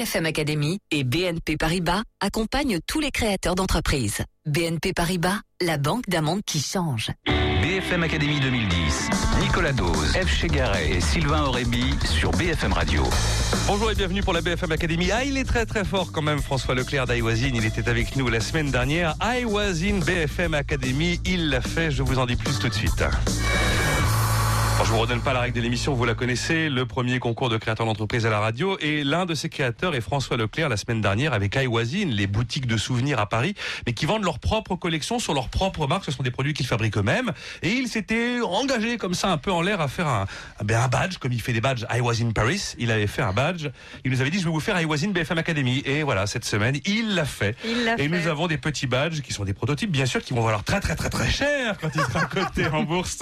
[0.00, 4.22] FM Academy et BNP Paribas accompagnent tous les créateurs d'entreprises.
[4.46, 7.10] BNP Paribas, la banque d'un monde qui change.
[7.62, 10.28] BFM Academy 2010, Nicolas Dose, F.
[10.28, 13.02] Chegaray et Sylvain Aurébi sur BFM Radio.
[13.66, 15.10] Bonjour et bienvenue pour la BFM Academy.
[15.10, 17.56] Ah, il est très très fort quand même, François Leclerc d'Iwazine.
[17.56, 19.16] Il était avec nous la semaine dernière.
[19.20, 21.18] In BFM Academy.
[21.24, 21.90] Il l'a fait.
[21.90, 23.02] Je vous en dis plus tout de suite.
[24.78, 27.48] Alors, je vous redonne pas la règle de l'émission, vous la connaissez, le premier concours
[27.48, 28.78] de créateurs d'entreprise à la radio.
[28.80, 32.68] Et l'un de ces créateurs est François Leclerc la semaine dernière avec iWazine, les boutiques
[32.68, 33.56] de souvenirs à Paris,
[33.88, 36.04] mais qui vendent leur propre collection sur leur propre marque.
[36.04, 37.32] Ce sont des produits qu'ils fabriquent eux-mêmes.
[37.62, 40.26] Et il s'était engagé comme ça un peu en l'air à faire un,
[40.62, 42.74] ben, un badge, comme il fait des badges iWazine Paris.
[42.78, 43.70] Il avait fait un badge.
[44.04, 45.82] Il nous avait dit, je vais vous faire iWazine BFM Academy.
[45.86, 47.56] Et voilà, cette semaine, il l'a fait.
[47.64, 48.08] Il l'a Et fait.
[48.08, 50.78] nous avons des petits badges qui sont des prototypes, bien sûr, qui vont valoir très
[50.78, 53.18] très très très cher quand ils seront cotés en bourse.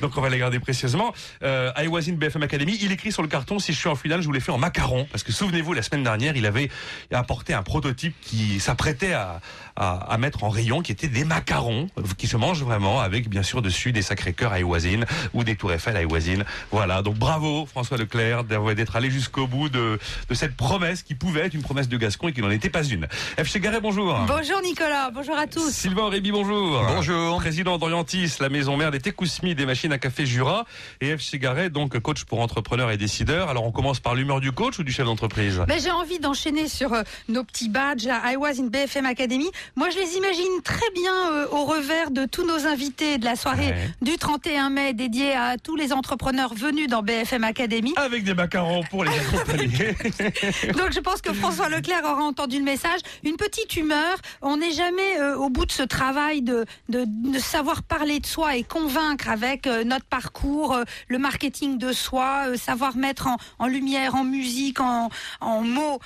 [0.00, 0.99] Donc on va les garder précieusement.
[1.42, 2.78] Euh, was in BFM Academy.
[2.80, 4.58] Il écrit sur le carton si je suis en finale, je vous l'ai fait en
[4.58, 5.06] macaron.
[5.10, 6.70] Parce que souvenez-vous, la semaine dernière, il avait
[7.12, 9.40] apporté un prototype qui s'apprêtait à,
[9.80, 13.42] à, à mettre en rayon, qui était des macarons, qui se mangent vraiment avec bien
[13.42, 16.44] sûr dessus des sacrés cœurs I was in ou des tours Eiffel was in.
[16.70, 17.00] Voilà.
[17.02, 21.40] Donc bravo François Leclerc d'avoir- d'être allé jusqu'au bout de, de cette promesse qui pouvait
[21.40, 23.06] être une promesse de Gascon et qui n'en était pas une.
[23.42, 23.44] F.
[23.50, 24.14] Chegaray, bonjour.
[24.26, 25.70] Bonjour Nicolas, bonjour à tous.
[25.70, 26.82] Sylvain Aurébi, bonjour.
[26.86, 27.38] Bonjour.
[27.38, 30.66] Président d'Orientis, la maison mère des Tekousmi, des machines à café Jura.
[31.00, 31.20] Et F.
[31.22, 33.48] Chegaray, donc coach pour entrepreneurs et décideurs.
[33.48, 35.62] Alors on commence par l'humeur du coach ou du chef d'entreprise?
[35.66, 39.48] Ben, j'ai envie d'enchaîner sur euh, nos petits badges à I was in BFM Academy.
[39.76, 43.36] Moi, je les imagine très bien euh, au revers de tous nos invités de la
[43.36, 43.90] soirée Ouais.
[44.02, 47.92] du 31 mai dédiée à tous les entrepreneurs venus dans BFM Academy.
[47.96, 49.94] Avec des macarons pour les accompagner.
[50.76, 53.00] Donc, je pense que François Leclerc aura entendu le message.
[53.24, 54.16] Une petite humeur.
[54.42, 58.26] On n'est jamais euh, au bout de ce travail de, de, de savoir parler de
[58.26, 60.76] soi et convaincre avec euh, notre parcours,
[61.08, 65.10] le marketing de soi, savoir mettre en, en lumière, en musique, en,
[65.40, 66.00] en mots,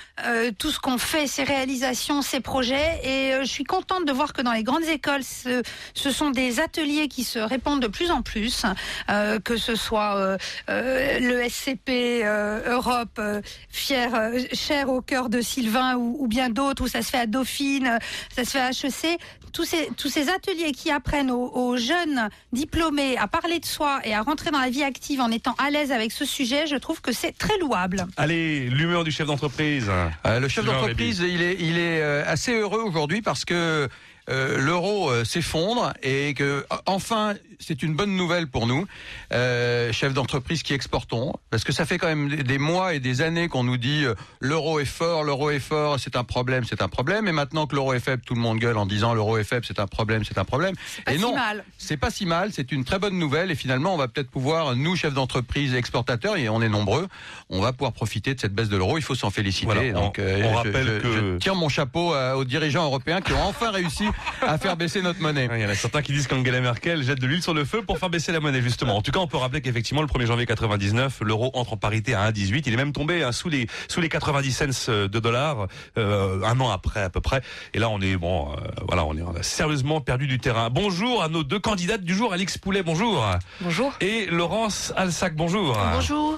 [0.59, 2.99] tout ce qu'on fait, ses réalisations, ses projets.
[3.03, 7.07] Et je suis contente de voir que dans les grandes écoles, ce, sont des ateliers
[7.07, 8.65] qui se répandent de plus en plus,
[9.09, 10.37] euh, que ce soit euh,
[10.69, 12.23] euh, le SCP
[12.67, 13.21] Europe,
[13.69, 17.27] fier, cher au cœur de Sylvain ou, ou bien d'autres, où ça se fait à
[17.27, 17.99] Dauphine,
[18.35, 19.19] ça se fait à HEC.
[19.55, 24.01] Tous ces, tous ces ateliers qui apprennent aux, aux jeunes diplômés à parler de soi
[24.03, 26.75] et à rentrer dans la vie active en étant à l'aise avec ce sujet, je
[26.75, 28.05] trouve que c'est très louable.
[28.17, 29.89] Allez, l'humeur du chef d'entreprise.
[30.25, 33.87] Euh, le chef d'entreprise, il est, il est euh, assez heureux aujourd'hui parce que
[34.29, 38.85] euh, l'euro euh, s'effondre et que euh, enfin c'est une bonne nouvelle pour nous,
[39.31, 43.21] euh, chefs d'entreprise qui exportons, parce que ça fait quand même des, mois et des
[43.21, 46.81] années qu'on nous dit euh, l'euro est fort, l'euro est fort, c'est un problème, c'est
[46.81, 49.37] un problème, et maintenant que l'euro est faible, tout le monde gueule en disant l'euro
[49.37, 50.75] est faible, c'est un problème, c'est un problème.
[51.05, 51.63] Pas et si non, mal.
[51.77, 54.75] c'est pas si mal, c'est une très bonne nouvelle et finalement on va peut-être pouvoir,
[54.75, 57.07] nous chefs d'entreprise et exportateurs, et on est nombreux,
[57.49, 59.65] on va pouvoir profiter de cette baisse de l'euro, il faut s'en féliciter.
[59.65, 62.83] Voilà, on- Donc euh, on je- rappelle je, que- je tire mon chapeau aux dirigeants
[62.85, 64.05] européens qui ont enfin réussi
[64.41, 65.47] à faire baisser notre monnaie.
[65.53, 67.81] Il y en a certains qui disent qu'Angela Merkel jette de l'huile sur le feu
[67.81, 68.97] pour faire baisser la monnaie, justement.
[68.97, 72.13] En tout cas, on peut rappeler qu'effectivement, le 1er janvier 99, l'euro entre en parité
[72.13, 72.63] à 1,18.
[72.65, 75.67] Il est même tombé hein, sous les sous les 90 cents de dollars
[75.97, 77.41] euh, un an après à peu près.
[77.73, 78.55] Et là, on est bon, euh,
[78.87, 80.69] voilà, on est on a sérieusement perdu du terrain.
[80.69, 83.25] Bonjour à nos deux candidates du jour, Alix Poulet, bonjour,
[83.61, 83.93] Bonjour.
[84.01, 85.77] et Laurence Alsac, bonjour.
[85.93, 86.37] Bonjour.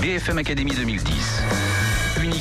[0.00, 1.42] BFM Academy 2010,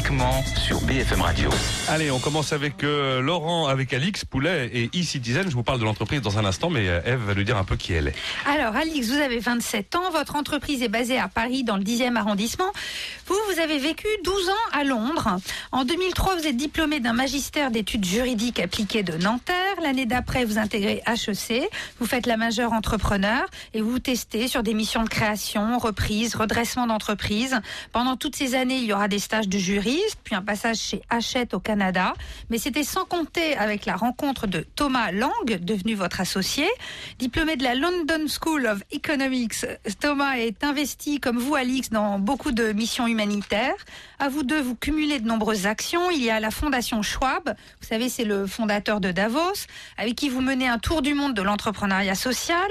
[0.05, 1.49] uniquement sur BFM Radio.
[1.87, 5.49] Allez, on commence avec euh, Laurent, avec Alix Poulet et e-Citizen.
[5.49, 7.63] Je vous parle de l'entreprise dans un instant, mais euh, Eve va nous dire un
[7.63, 8.15] peu qui elle est.
[8.45, 10.11] Alors, Alix, vous avez 27 ans.
[10.11, 12.71] Votre entreprise est basée à Paris, dans le 10e arrondissement.
[13.25, 15.37] Vous, vous avez vécu 12 ans à Londres.
[15.71, 19.55] En 2003, vous êtes diplômé d'un magistère d'études juridiques appliquées de Nanterre.
[19.81, 21.67] L'année d'après, vous intégrez HEC.
[21.99, 26.85] Vous faites la majeure entrepreneur et vous testez sur des missions de création, reprise, redressement
[26.85, 27.59] d'entreprise.
[27.91, 29.57] Pendant toutes ces années, il y aura des stages de
[30.23, 32.13] puis un passage chez Hachette au Canada.
[32.49, 36.67] Mais c'était sans compter avec la rencontre de Thomas Lang, devenu votre associé.
[37.19, 39.65] Diplômé de la London School of Economics,
[39.99, 43.75] Thomas est investi, comme vous, Alix, dans beaucoup de missions humanitaires.
[44.19, 46.09] À vous deux, vous cumulez de nombreuses actions.
[46.09, 49.67] Il y a la Fondation Schwab, vous savez, c'est le fondateur de Davos,
[49.97, 52.69] avec qui vous menez un tour du monde de l'entrepreneuriat social.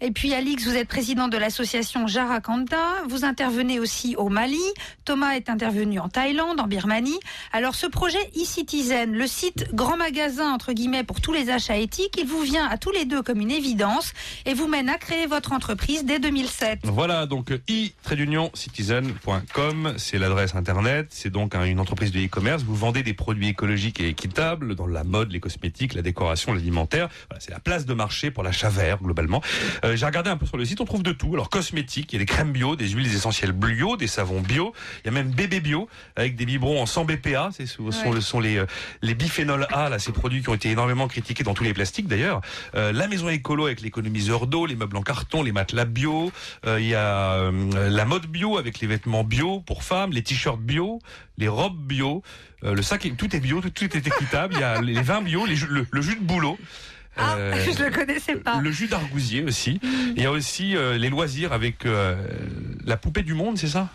[0.00, 3.02] Et puis, Alix, vous êtes président de l'association Jarakanda.
[3.08, 4.62] Vous intervenez aussi au Mali.
[5.04, 7.18] Thomas est intervenu en Thaïlande, en Birmanie.
[7.52, 12.14] Alors, ce projet e-Citizen, le site grand magasin, entre guillemets, pour tous les achats éthiques,
[12.18, 14.12] il vous vient à tous les deux comme une évidence
[14.46, 16.80] et vous mène à créer votre entreprise dès 2007.
[16.84, 22.62] Voilà, donc i-citizen.com, c'est l'adresse internet, c'est donc un- une entreprise de e-commerce.
[22.62, 27.08] Vous vendez des produits écologiques et équitables dans la mode, les cosmétiques, la décoration, l'alimentaire.
[27.38, 29.42] C'est la place de marché pour l'achat vert, globalement.
[29.84, 31.30] Euh, J'ai regardé un peu sur le site, on trouve de tout.
[31.34, 34.72] Alors, cosmétiques, il y a des crèmes bio, des huiles essentielles bio, des savons bio,
[35.04, 38.08] il y a même bébé bio, avec des biberons en 100 BPA, c'est ce sont,
[38.08, 38.14] Ouais.
[38.14, 38.66] le- sont les euh,
[39.02, 42.08] les biphénols A, là, ces produits qui ont été énormément critiqués dans tous les plastiques
[42.08, 42.40] d'ailleurs.
[42.74, 46.32] Euh, la maison écolo avec l'économiseur d'eau, les meubles en carton, les matelas bio.
[46.66, 50.22] Euh, Il y a euh, la mode bio avec les vêtements bio pour femmes, les
[50.22, 50.98] t-shirts bio,
[51.38, 52.22] les robes bio,
[52.62, 54.54] le sac, tout est bio, tout, tout est équitable.
[54.56, 56.58] Il y a les vins bio, les jus- le, le jus de bouleau.
[57.16, 58.58] Ah, Euh, je le connaissais pas.
[58.62, 59.80] le jus d'argousier aussi.
[60.16, 62.16] Il y a aussi euh, les loisirs avec euh,
[62.86, 63.88] la poupée du monde, c'est ça?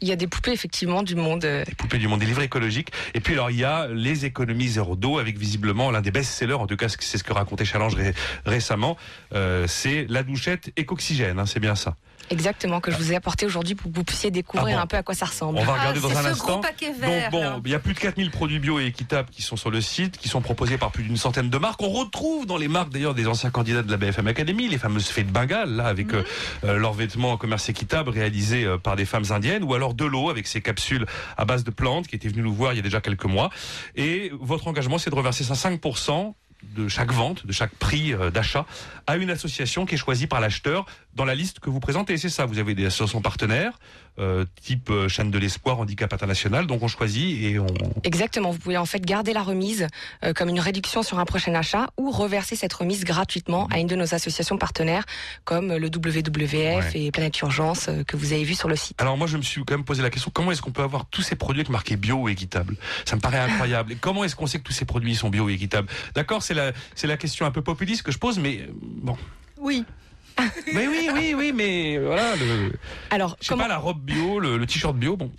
[0.00, 1.44] Il y a des poupées effectivement du monde.
[1.44, 2.90] euh, Les poupées du monde, des livres écologiques.
[3.14, 6.54] Et puis alors il y a les économies zéro d'eau avec visiblement l'un des best-sellers,
[6.54, 8.14] en tout cas c'est ce que racontait Challenge ré-
[8.44, 8.96] récemment,
[9.34, 11.96] euh, c'est la douchette écoxygène, hein, c'est bien ça.
[12.30, 14.86] Exactement, que je vous ai apporté aujourd'hui pour que vous puissiez découvrir Ah bon un
[14.88, 15.58] peu à quoi ça ressemble.
[15.58, 16.46] On va Ah, regarder dans c'est un ce instant.
[16.54, 17.30] gros paquet vert.
[17.30, 19.70] Donc bon, il y a plus de 4000 produits bio et équitables qui sont sur
[19.70, 21.80] le site, qui sont proposés par plus d'une centaine de marques.
[21.82, 25.06] On retrouve dans les marques d'ailleurs des anciens candidats de la BFM Academy, les fameuses
[25.06, 26.24] fées de Bengale, là, avec euh,
[26.64, 30.04] euh, leurs vêtements en commerce équitable réalisés euh, par des femmes indiennes, ou alors de
[30.04, 32.80] l'eau avec ses capsules à base de plantes qui étaient venues nous voir il y
[32.80, 33.50] a déjà quelques mois.
[33.94, 36.34] Et votre engagement, c'est de reverser ça 5%
[36.74, 38.64] de chaque vente, de chaque prix d'achat,
[39.06, 40.86] à une association qui est choisie par l'acheteur
[41.16, 42.16] dans la liste que vous présentez.
[42.18, 43.78] C'est ça, vous avez des associations partenaires,
[44.18, 47.66] euh, type euh, chaîne de l'espoir, handicap international, donc on choisit et on...
[48.04, 49.86] Exactement, vous pouvez en fait garder la remise
[50.22, 53.86] euh, comme une réduction sur un prochain achat ou reverser cette remise gratuitement à une
[53.86, 55.04] de nos associations partenaires
[55.44, 56.90] comme le WWF Ouais.
[56.94, 59.00] et Planète Urgence euh, que vous avez vu sur le site.
[59.00, 61.06] Alors moi je me suis quand même posé la question, comment est-ce qu'on peut avoir
[61.06, 62.76] tous ces produits avec marqué bio ou équitable?
[63.04, 63.92] Ça me paraît incroyable.
[63.92, 65.88] Et comment est-ce qu'on sait que tous ces produits sont bio et équitables?
[66.14, 69.16] D'accord, c'est la, c'est la question un peu populiste que je pose, mais euh, bon.
[69.58, 69.84] Oui.
[70.72, 72.72] Mais oui, oui, oui, mais voilà, le,
[73.10, 75.30] Alors, je sais comment, pas, la robe bio, le, le t-shirt bio, bon.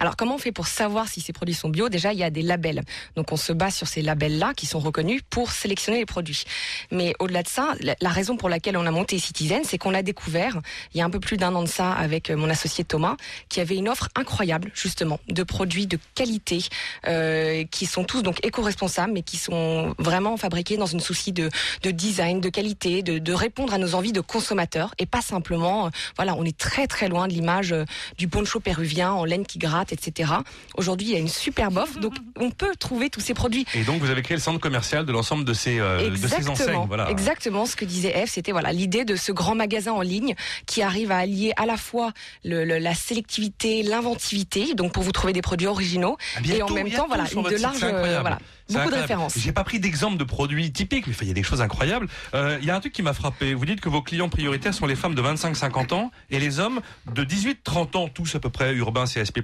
[0.00, 1.88] Alors comment on fait pour savoir si ces produits sont bio?
[1.88, 2.82] Déjà, il y a des labels.
[3.16, 6.44] Donc on se base sur ces labels-là qui sont reconnus pour sélectionner les produits.
[6.90, 10.02] Mais au-delà de ça, la, raison pour laquelle on a monté Citizen, c'est qu'on a
[10.02, 10.60] découvert,
[10.94, 13.16] il y a un peu plus d'un an de ça, avec euh, mon associé Thomas,
[13.48, 16.60] qui avait une offre incroyable, justement, de produits de qualité,
[17.06, 21.50] euh, qui sont tous donc éco-responsables, mais qui sont vraiment fabriqués dans une souci de,
[21.82, 25.86] de design, de qualité, de, de répondre à nos envies de consommateurs, et pas simplement,
[25.86, 27.84] euh, voilà, on est très très loin de l'image euh,
[28.18, 29.58] du poncho péruvien en laine qui
[29.90, 30.32] etc.
[30.76, 33.64] Aujourd'hui, il y a une superbe offre, donc on peut trouver tous ces produits.
[33.74, 36.48] Et donc vous avez créé le centre commercial de l'ensemble de ces, euh, de ces
[36.48, 36.84] enseignes.
[36.86, 37.10] Voilà.
[37.10, 40.34] exactement ce que disait F, c'était voilà l'idée de ce grand magasin en ligne
[40.66, 42.12] qui arrive à allier à la fois
[42.44, 46.68] le- le- la sélectivité, l'inventivité, donc pour vous trouver des produits originaux, Ah, et en
[46.70, 48.38] même temps voilà de large, euh, voilà,
[48.72, 49.38] beaucoup de références.
[49.38, 52.08] J'ai pas pris d'exemple de produits typiques, mais il y a des choses incroyables.
[52.34, 53.54] Euh, Il y a un truc qui m'a frappé.
[53.54, 56.80] Vous dites que vos clients prioritaires sont les femmes de 25-50 ans et les hommes
[57.12, 59.40] de 18-30 ans, tous à peu près urbains CSP+.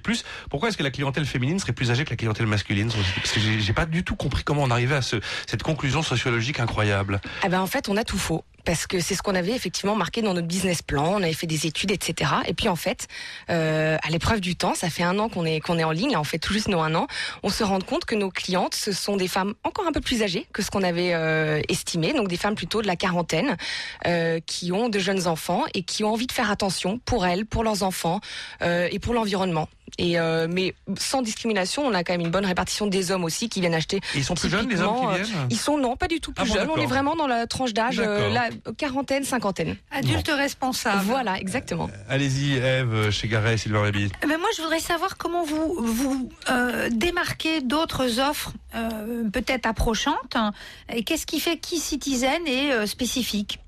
[0.51, 2.91] Pourquoi est-ce que la clientèle féminine serait plus âgée que la clientèle masculine?
[3.17, 6.61] Parce que j'ai pas du tout compris comment on arrivait à ce, cette conclusion sociologique
[6.61, 7.21] incroyable.
[7.45, 8.45] Eh ben en fait, on a tout faux.
[8.67, 11.15] Parce que c'est ce qu'on avait effectivement marqué dans notre business plan.
[11.15, 12.33] On avait fait des études, etc.
[12.47, 13.07] Et puis en fait,
[13.49, 16.17] euh, à l'épreuve du temps, ça fait un an qu'on est qu'on est en ligne.
[16.17, 17.07] On fait tout juste nos un an.
[17.45, 20.23] On se rend compte que nos clientes, ce sont des femmes encore un peu plus
[20.23, 22.13] âgées que ce qu'on avait euh, estimé.
[22.13, 23.57] Donc des femmes plutôt de la quarantaine,
[24.07, 27.47] euh, qui ont de jeunes enfants et qui ont envie de faire attention pour elles,
[27.47, 28.21] pour leurs enfants
[28.61, 29.69] et pour l'environnement.
[29.99, 33.49] Et euh, mais sans discrimination, on a quand même une bonne répartition des hommes aussi
[33.49, 33.97] qui viennent acheter.
[34.15, 36.21] Et ils sont plus jeunes, les hommes qui euh, viennent Ils sont non, pas du
[36.21, 36.71] tout plus Ah bon, jeunes.
[36.71, 39.77] On est vraiment dans la tranche d'âge, euh, la quarantaine, cinquantaine.
[39.91, 41.03] Adulte responsable.
[41.05, 41.89] Voilà, exactement.
[42.09, 44.11] Allez-y, Eve, chez Garret, Sylvain Réby.
[44.27, 50.35] Mais moi, je voudrais savoir comment vous vous euh, démarquez d'autres offres euh, peut-être approchantes.
[50.35, 50.53] hein,
[50.93, 53.61] et qu'est-ce qui fait qui Citizen est euh, spécifique?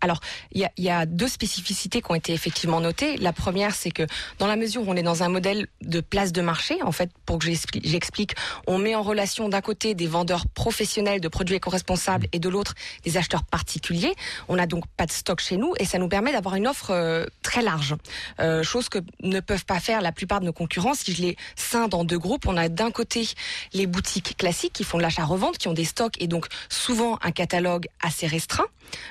[0.00, 0.20] Alors,
[0.52, 3.16] il y y a deux spécificités qui ont été effectivement notées.
[3.18, 4.06] La première, c'est que
[4.38, 7.10] dans la mesure où on est dans un modèle de place de marché, en fait,
[7.26, 8.34] pour que j'expli- j'explique,
[8.66, 12.74] on met en relation d'un côté des vendeurs professionnels de produits éco-responsables et de l'autre
[13.04, 14.14] des acheteurs particuliers.
[14.48, 16.90] On n'a donc pas de stock chez nous et ça nous permet d'avoir une offre
[16.90, 17.94] euh, très large,
[18.40, 20.94] euh, chose que ne peuvent pas faire la plupart de nos concurrents.
[20.94, 23.28] Si je les scinde en deux groupes, on a d'un côté
[23.72, 27.32] les boutiques classiques qui font de l'achat-revente, qui ont des stocks et donc souvent un
[27.32, 28.66] catalogue assez restreint,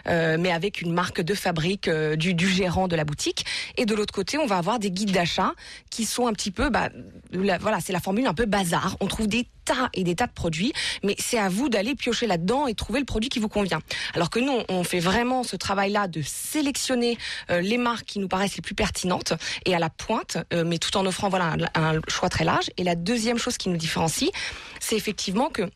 [0.08, 3.46] euh, mais avec une marque de fabrique euh, du, gérant de la boutique.
[3.78, 5.54] Et de l'autre côté, on va avoir des guides d'achat
[5.90, 6.90] qui sont un petit peu, bah,
[7.32, 8.98] voilà, c'est la formule un peu bazar.
[9.00, 12.28] On trouve des tas et des tas de produits, mais c'est à vous d'aller piocher
[12.28, 13.80] là-dedans et trouver le produit qui vous convient.
[14.14, 17.18] Alors que nous, on fait vraiment ce travail-là de sélectionner
[17.50, 19.34] euh, les marques qui nous paraissent les plus pertinentes
[19.66, 22.70] et à la pointe, euh, mais tout en offrant voilà un choix très large.
[22.78, 24.32] Et la deuxième chose qui nous différencie,
[24.80, 25.70] c'est effectivement que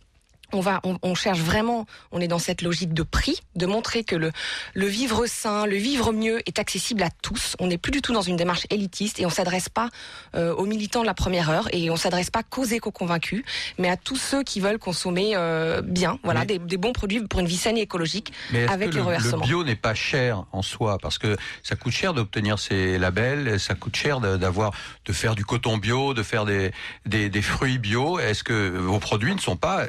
[0.53, 4.03] on va, on, on, cherche vraiment, on est dans cette logique de prix, de montrer
[4.03, 4.31] que le,
[4.73, 7.55] le vivre sain, le vivre mieux est accessible à tous.
[7.59, 9.89] On n'est plus du tout dans une démarche élitiste et on s'adresse pas
[10.35, 13.43] euh, aux militants de la première heure et on s'adresse pas qu'aux éco-convaincus,
[13.77, 17.39] mais à tous ceux qui veulent consommer euh, bien, voilà, des, des, bons produits pour
[17.39, 20.45] une vie saine et écologique mais avec que le, le, le bio n'est pas cher
[20.51, 20.97] en soi?
[21.01, 24.71] Parce que ça coûte cher d'obtenir ces labels, ça coûte cher d'avoir
[25.05, 26.71] de faire du coton bio, de faire des,
[27.05, 28.19] des, des fruits bio.
[28.19, 29.87] Est-ce que vos produits ne sont pas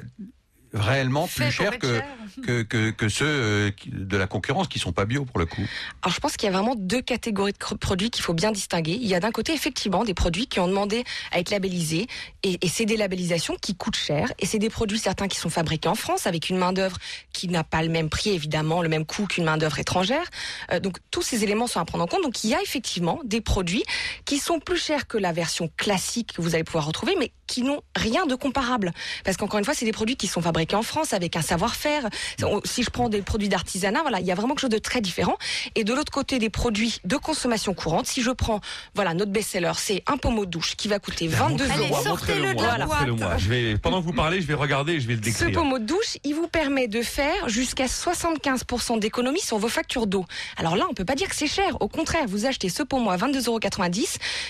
[0.75, 2.01] réellement plus chers que,
[2.43, 5.63] que, que, que, ceux euh, de la concurrence qui sont pas bio pour le coup
[6.03, 8.93] Alors je pense qu'il y a vraiment deux catégories de produits qu'il faut bien distinguer.
[8.93, 12.09] Il y a d'un côté effectivement des produits qui ont demandé à être labellisés
[12.43, 15.51] et, et c'est des labellisations qui coûtent cher et c'est des produits certains qui sont
[15.51, 16.97] fabriqués en France avec une main d'œuvre
[17.33, 20.29] qui n'a pas le même prix évidemment, le même coût qu'une main d'œuvre étrangère.
[20.73, 22.23] Euh, donc tous ces éléments sont à prendre en compte.
[22.23, 23.85] Donc il y a effectivement des produits
[24.25, 27.63] qui sont plus chers que la version classique que vous allez pouvoir retrouver, mais qui
[27.63, 28.93] n'ont rien de comparable.
[29.25, 32.09] Parce qu'encore une fois, c'est des produits qui sont fabriqués en France avec un savoir-faire.
[32.65, 35.01] Si je prends des produits d'artisanat, voilà, il y a vraiment quelque chose de très
[35.03, 35.37] différent.
[35.75, 38.07] Et de l'autre côté, des produits de consommation courante.
[38.07, 38.61] Si je prends,
[38.95, 42.03] voilà, notre best-seller, c'est un pommeau de douche qui va coûter 22 Allez, euros.
[42.03, 43.29] sortez-le de la Montrez-le boîte.
[43.29, 43.37] moi.
[43.39, 45.53] Je vais, pendant que vous parlez, je vais regarder, je vais le Ce décrire.
[45.53, 50.25] pommeau de douche, il vous permet de faire jusqu'à 75% d'économie sur vos factures d'eau.
[50.57, 51.77] Alors là, on peut pas dire que c'est cher.
[51.81, 53.61] Au contraire, vous achetez ce pommeau à 22,90 euros.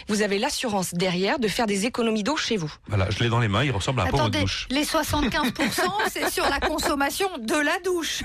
[0.08, 2.72] Vous avez l'assurance derrière de faire des économies d'eau chez vous.
[2.88, 4.66] Voilà, je l'ai dans les mains, il ressemble à un pommeau de douche.
[4.70, 8.22] les 75%, c'est sur la consommation de la douche.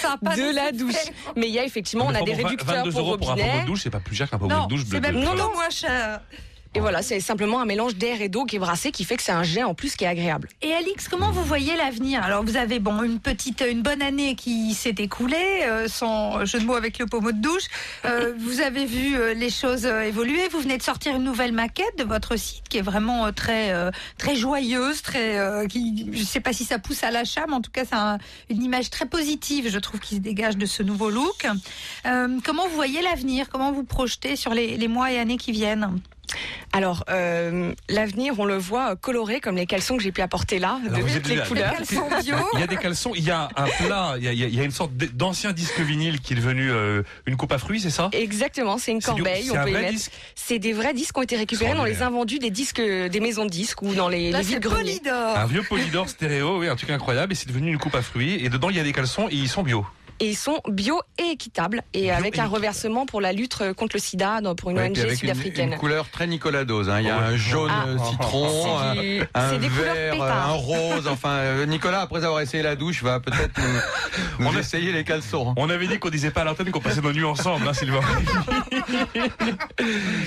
[0.00, 0.94] Ça pas de la douche.
[1.36, 3.46] Mais il y a effectivement, on a des réducteurs 22 pour euros pour un pommeau
[3.46, 3.62] robinet.
[3.62, 5.00] de douche, c'est pas plus cher qu'un pommeau de douche bleu.
[5.02, 5.52] c'est même plutôt non.
[5.52, 6.20] moins cher.
[6.78, 9.24] Et voilà, c'est simplement un mélange d'air et d'eau qui est brassé qui fait que
[9.24, 10.48] c'est un jet en plus qui est agréable.
[10.62, 12.22] Et Alix, comment vous voyez l'avenir?
[12.22, 16.60] Alors vous avez bon une petite, une bonne année qui s'est écoulée, euh, sans jeu
[16.60, 17.64] de mots avec le pommeau de douche.
[18.04, 20.46] Euh, vous avez vu euh, les choses euh, évoluer.
[20.52, 23.72] Vous venez de sortir une nouvelle maquette de votre site qui est vraiment euh, très,
[23.72, 27.54] euh, très joyeuse, très, euh, qui, je sais pas si ça pousse à l'achat, mais
[27.54, 28.18] en tout cas c'est un-
[28.50, 31.44] une image très positive, je trouve, qui se dégage de ce nouveau look.
[32.06, 33.48] Euh, comment vous voyez l'avenir?
[33.48, 35.98] Comment vous projetez sur les, les mois et années qui viennent?
[36.72, 40.58] Alors, euh, l'avenir, on le voit euh, coloré comme les caleçons que j'ai pu apporter
[40.58, 41.72] là, Alors, de toutes les couleurs.
[42.22, 42.36] Bio.
[42.54, 44.44] Il y a des caleçons, il y a un plat, il y a, il y
[44.44, 47.52] a- il y a une sorte d'ancien disque vinyle qui est devenu euh, une coupe
[47.52, 48.10] à fruits, c'est ça?
[48.12, 49.44] Exactement, c'est une du- corbeille.
[49.44, 50.02] c'est on un peut y vrai mettre.
[50.34, 52.18] C'est des vrais disques qui ont été récupérés dans les Extraordinaire.
[52.18, 54.98] invendus des disques, des maisons de disques ou dans les, Là les c'est vides greniers.
[54.98, 55.36] Polydor.
[55.38, 58.44] Un vieux polydor stéréo, oui, un truc incroyable, et c'est devenu une coupe à fruits.
[58.44, 59.86] Et dedans, il y a des caleçons et ils sont bio.
[60.20, 63.56] Et ils sont bio et équitables et Bio avec et un reversement pour la lutte
[63.76, 65.72] contre le sida dans- pour une Ouais, ONG avec une, sud-africaine.
[65.74, 66.88] une couleur très Nicolas Dose.
[66.90, 67.00] hein.
[67.00, 67.84] Il y a un jaune Ah.
[67.86, 71.06] euh, citron, un, du- un vert, euh, un rose.
[71.06, 73.64] Enfin, euh, Nicolas, après avoir essayé la douche, va peut-être nous,
[74.40, 75.54] nous On a- essayer les caleçons.
[75.56, 78.00] On avait dit qu'on disait pas à l'antenne qu'on passait nos nuits ensemble, hein, Sylvain.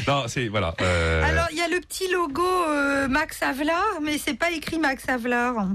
[0.08, 0.74] non, c'est voilà.
[0.82, 4.80] euh, Alors, il y a le petit logo euh, Max Havelaar, mais c'est pas écrit
[4.80, 5.68] Max Havelaar.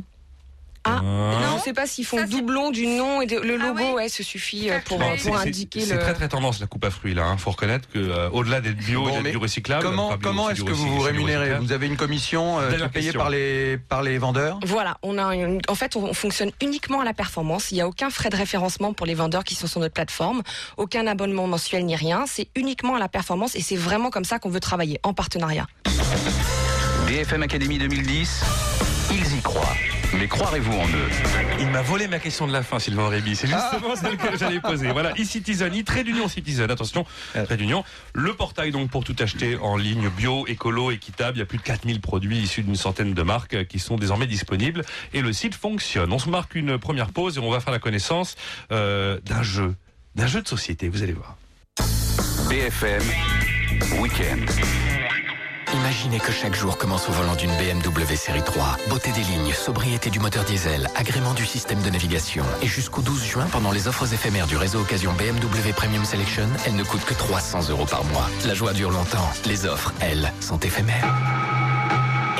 [0.88, 3.38] Ah, Hein je ne sais pas s'ils font Ça, c'est- doublon du nom et de-
[3.38, 3.92] le Ah logo, oui.
[3.94, 6.00] ouais, ce suffit euh, pour, non, pour c'est- c'est- indiquer C'est le.
[6.00, 7.24] très très tendance la coupe à fruits là.
[7.26, 7.36] Hein.
[7.38, 9.82] Faut reconnaître que euh, au-delà d'être bio Bon, et d'être mais du recyclable.
[9.82, 11.64] Comment, bio, comment c'est est-ce du que vous recyc- vous c'est du rémunérez recyclable.
[11.66, 13.20] Vous avez une commission euh, qui Dernière est payée question.
[13.20, 17.04] par les, par les vendeurs Voilà, on a une- en fait, on fonctionne uniquement à
[17.04, 17.70] la performance.
[17.70, 20.42] Il n'y a aucun frais de référencement pour les vendeurs qui sont sur notre plateforme,
[20.76, 22.24] aucun abonnement mensuel ni rien.
[22.26, 25.66] C'est uniquement à la performance et c'est vraiment comme ça qu'on veut travailler en partenariat.
[27.06, 28.42] BFM Academy 2010,
[29.12, 29.74] ils y croient.
[30.14, 31.08] Mais croirez-vous en eux
[31.60, 33.36] Il m'a volé ma question de la fin, Sylvain Réby.
[33.36, 34.90] C'est justement celle que j'allais poser.
[34.92, 36.70] Voilà, e-Citizen, e-Trade d'Union Citizen.
[36.70, 37.84] Attention, Trade d'Union.
[38.14, 41.36] Le portail donc pour tout acheter en ligne bio, écolo, équitable.
[41.36, 43.96] Il y a plus de 4000 produits issus d'une centaine de marques euh, qui sont
[43.96, 44.82] désormais disponibles.
[45.12, 46.12] Et le site fonctionne.
[46.12, 48.36] On se marque une première pause et on va faire la connaissance
[48.72, 49.74] euh, d'un jeu.
[50.14, 51.36] D'un jeu de société, vous allez voir.
[52.48, 53.02] BFM
[54.00, 54.48] Weekend.
[55.74, 58.76] Imaginez que chaque jour commence au volant d'une BMW série 3.
[58.88, 62.44] Beauté des lignes, sobriété du moteur diesel, agrément du système de navigation.
[62.62, 66.76] Et jusqu'au 12 juin, pendant les offres éphémères du réseau Occasion BMW Premium Selection, elle
[66.76, 68.28] ne coûte que 300 euros par mois.
[68.46, 69.28] La joie dure longtemps.
[69.44, 71.65] Les offres, elles, sont éphémères.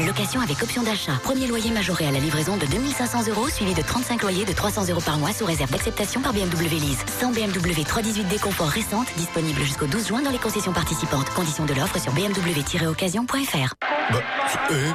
[0.04, 1.12] Location avec option d'achat.
[1.22, 4.88] Premier loyer majoré à la livraison de 2500 euros, suivi de 35 loyers de 300
[4.90, 6.98] euros par mois sous réserve d'acceptation par BMW Lease.
[7.20, 11.28] 100 BMW 318D confort récente, disponible jusqu'au 12 juin dans les concessions participantes.
[11.30, 13.74] Conditions de l'offre sur bmw-occasion.fr.
[14.12, 14.90] Bah, c'est- euh,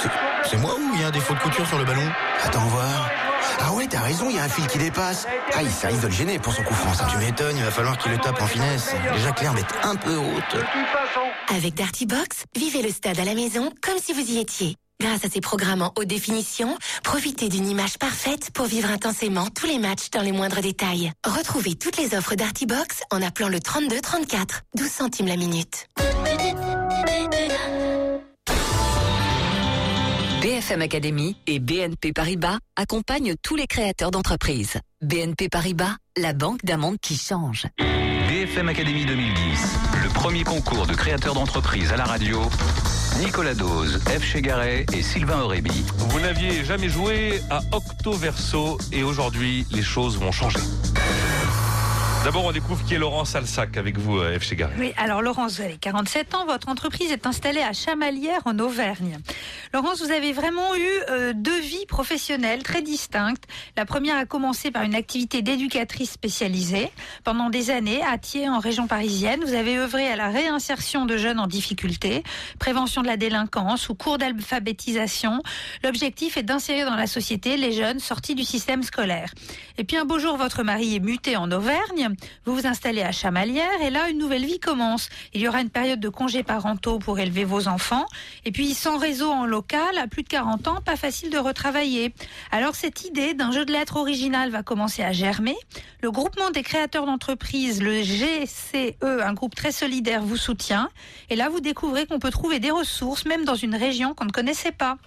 [0.00, 0.08] c'est-
[0.50, 2.08] c'est moi ou il y a un défaut de couture sur le ballon?
[2.44, 3.10] Attends voir.
[3.60, 5.26] Ah ouais, t'as raison, il y a un fil qui dépasse.
[5.54, 7.06] Ah, il- ça risque de le gêner pour son coup franc, ça.
[7.10, 8.90] Tu m'étonnes, il va falloir qu'il le tape en finesse.
[9.14, 10.56] Déjà que l'herbe est un peu haute.
[11.54, 14.76] Avec Darty Box, vivez le stade à la maison comme si vous y étiez.
[15.00, 19.66] Grâce à ses programmes en haute définition, profitez d'une image parfaite pour vivre intensément tous
[19.66, 21.12] les matchs dans les moindres détails.
[21.26, 25.88] Retrouvez toutes les offres Darty Box en appelant le 32 34, 12 centimes la minute.
[30.44, 34.78] BFM Academy et BNP Paribas accompagnent tous les créateurs d'entreprises.
[35.00, 37.66] BNP Paribas, la banque d'un monde qui change.
[37.78, 42.42] BFM Academy 2010, le premier concours de créateurs d'entreprise à la radio.
[43.20, 44.22] Nicolas Dose, F.
[44.22, 45.82] Chegaray et Sylvain Aurébi.
[46.10, 50.60] Vous n'aviez jamais joué à Octoverso et aujourd'hui, les choses vont changer.
[52.24, 54.44] D'abord, on découvre qui est Laurence Salsac avec vous, euh, F.
[54.44, 54.72] Chegaray.
[54.78, 59.18] Oui, alors Laurence, vous avez 47 ans, votre entreprise est installée à Chamalières en Auvergne.
[59.74, 63.44] Laurence, vous avez vraiment eu euh, deux vies professionnelles très distinctes.
[63.76, 66.90] La première a commencé par une activité d'éducatrice spécialisée.
[67.24, 71.18] Pendant des années, à Thiers, en région parisienne, vous avez œuvré à la réinsertion de
[71.18, 72.22] jeunes en difficulté,
[72.58, 75.42] prévention de la délinquance ou cours d'alphabétisation.
[75.82, 79.34] L'objectif est d'insérer dans la société les jeunes sortis du système scolaire.
[79.76, 82.13] Et puis un beau jour, votre mari est muté en Auvergne.
[82.44, 85.08] Vous vous installez à Chamalières et là, une nouvelle vie commence.
[85.32, 88.06] Il y aura une période de congés parentaux pour élever vos enfants.
[88.44, 92.14] Et puis, sans réseau en local, à plus de 40 ans, pas facile de retravailler.
[92.50, 95.56] Alors, cette idée d'un jeu de lettres original va commencer à germer.
[96.02, 100.88] Le groupement des créateurs d'entreprises, le GCE, un groupe très solidaire, vous soutient.
[101.30, 104.32] Et là, vous découvrez qu'on peut trouver des ressources, même dans une région qu'on ne
[104.32, 104.98] connaissait pas.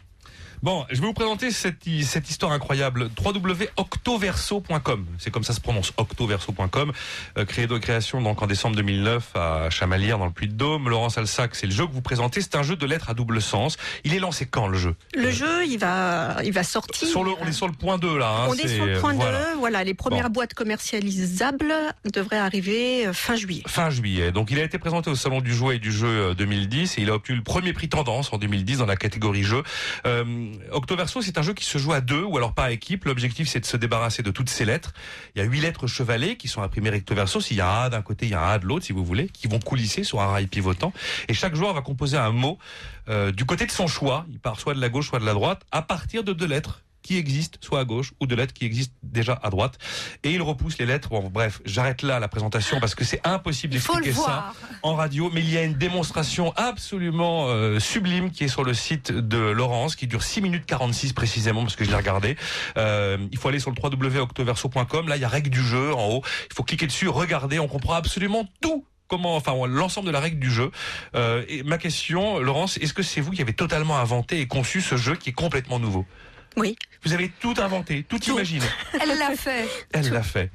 [0.63, 3.09] Bon, je vais vous présenter cette, cette histoire incroyable.
[3.23, 5.05] www.octoverso.com.
[5.19, 6.91] C'est comme ça se prononce, octoverso.com.
[7.37, 10.89] Euh, créé de création donc en décembre 2009 à Chamalières dans le Puy-de-Dôme.
[10.89, 12.41] Laurence Alsac, c'est le jeu que vous présentez.
[12.41, 13.77] C'est un jeu de lettres à double sens.
[14.03, 17.07] Il est lancé quand le jeu Le jeu, il va, il va sortir.
[17.07, 18.27] Sur le, on est sur le point 2 là.
[18.29, 18.47] hein.
[18.49, 19.17] On est sur le point 2.
[19.19, 19.53] voilà.
[19.59, 20.33] Voilà, les premières Bon.
[20.41, 21.73] boîtes commercialisables
[22.13, 23.63] devraient arriver euh, fin juillet.
[23.67, 24.31] Fin juillet.
[24.31, 27.01] Donc il a été présenté au Salon du jouet et du jeu euh, 2010 et
[27.03, 29.61] il a obtenu le premier prix tendance en 2010 dans la catégorie jeu.
[30.05, 30.23] Euh,
[30.71, 33.05] Octoverso, c'est un jeu qui se joue à deux ou alors par équipe.
[33.05, 34.93] L'objectif c'est de se débarrasser de toutes ces lettres.
[35.35, 37.41] Il y a huit lettres chevalées qui sont imprimées recto verso.
[37.41, 38.93] S'il y a un A d'un côté, il y a un A de l'autre si
[38.93, 40.93] vous voulez, qui vont coulisser sur un rail pivotant.
[41.27, 42.57] Et chaque joueur va composer un mot
[43.09, 44.25] euh, du côté de son choix.
[44.29, 46.81] Il part soit de la gauche, soit de la droite, à partir de deux lettres
[47.07, 49.77] qui existent soit à gauche ou de lettres qui existent déjà à droite.
[50.23, 51.07] Et il repousse les lettres.
[51.07, 55.39] Bon bref j'arrête là la présentation parce que c'est impossible d'expliquer ça en radio, mais
[55.39, 59.95] il y a une démonstration absolument euh, sublime qui est sur le site de Laurence,
[59.95, 62.35] qui dure 6 minutes 46 précisément, parce que je l'ai regardé.
[62.77, 66.09] Euh, il faut aller sur le www.octoverso.com, là il y a règle du jeu en
[66.09, 70.19] haut, il faut cliquer dessus, regarder, on comprend absolument tout comment, enfin l'ensemble de la
[70.19, 70.71] règle du jeu.
[71.15, 74.81] Euh, et ma question, Laurence, est-ce que c'est vous qui avez totalement inventé et conçu
[74.81, 76.05] ce jeu qui est complètement nouveau?
[76.57, 76.75] Oui.
[77.03, 78.65] Vous avez tout inventé, tout, imaginé.
[78.99, 79.67] Elle l'a fait.
[79.93, 80.49] Elle l'a fait.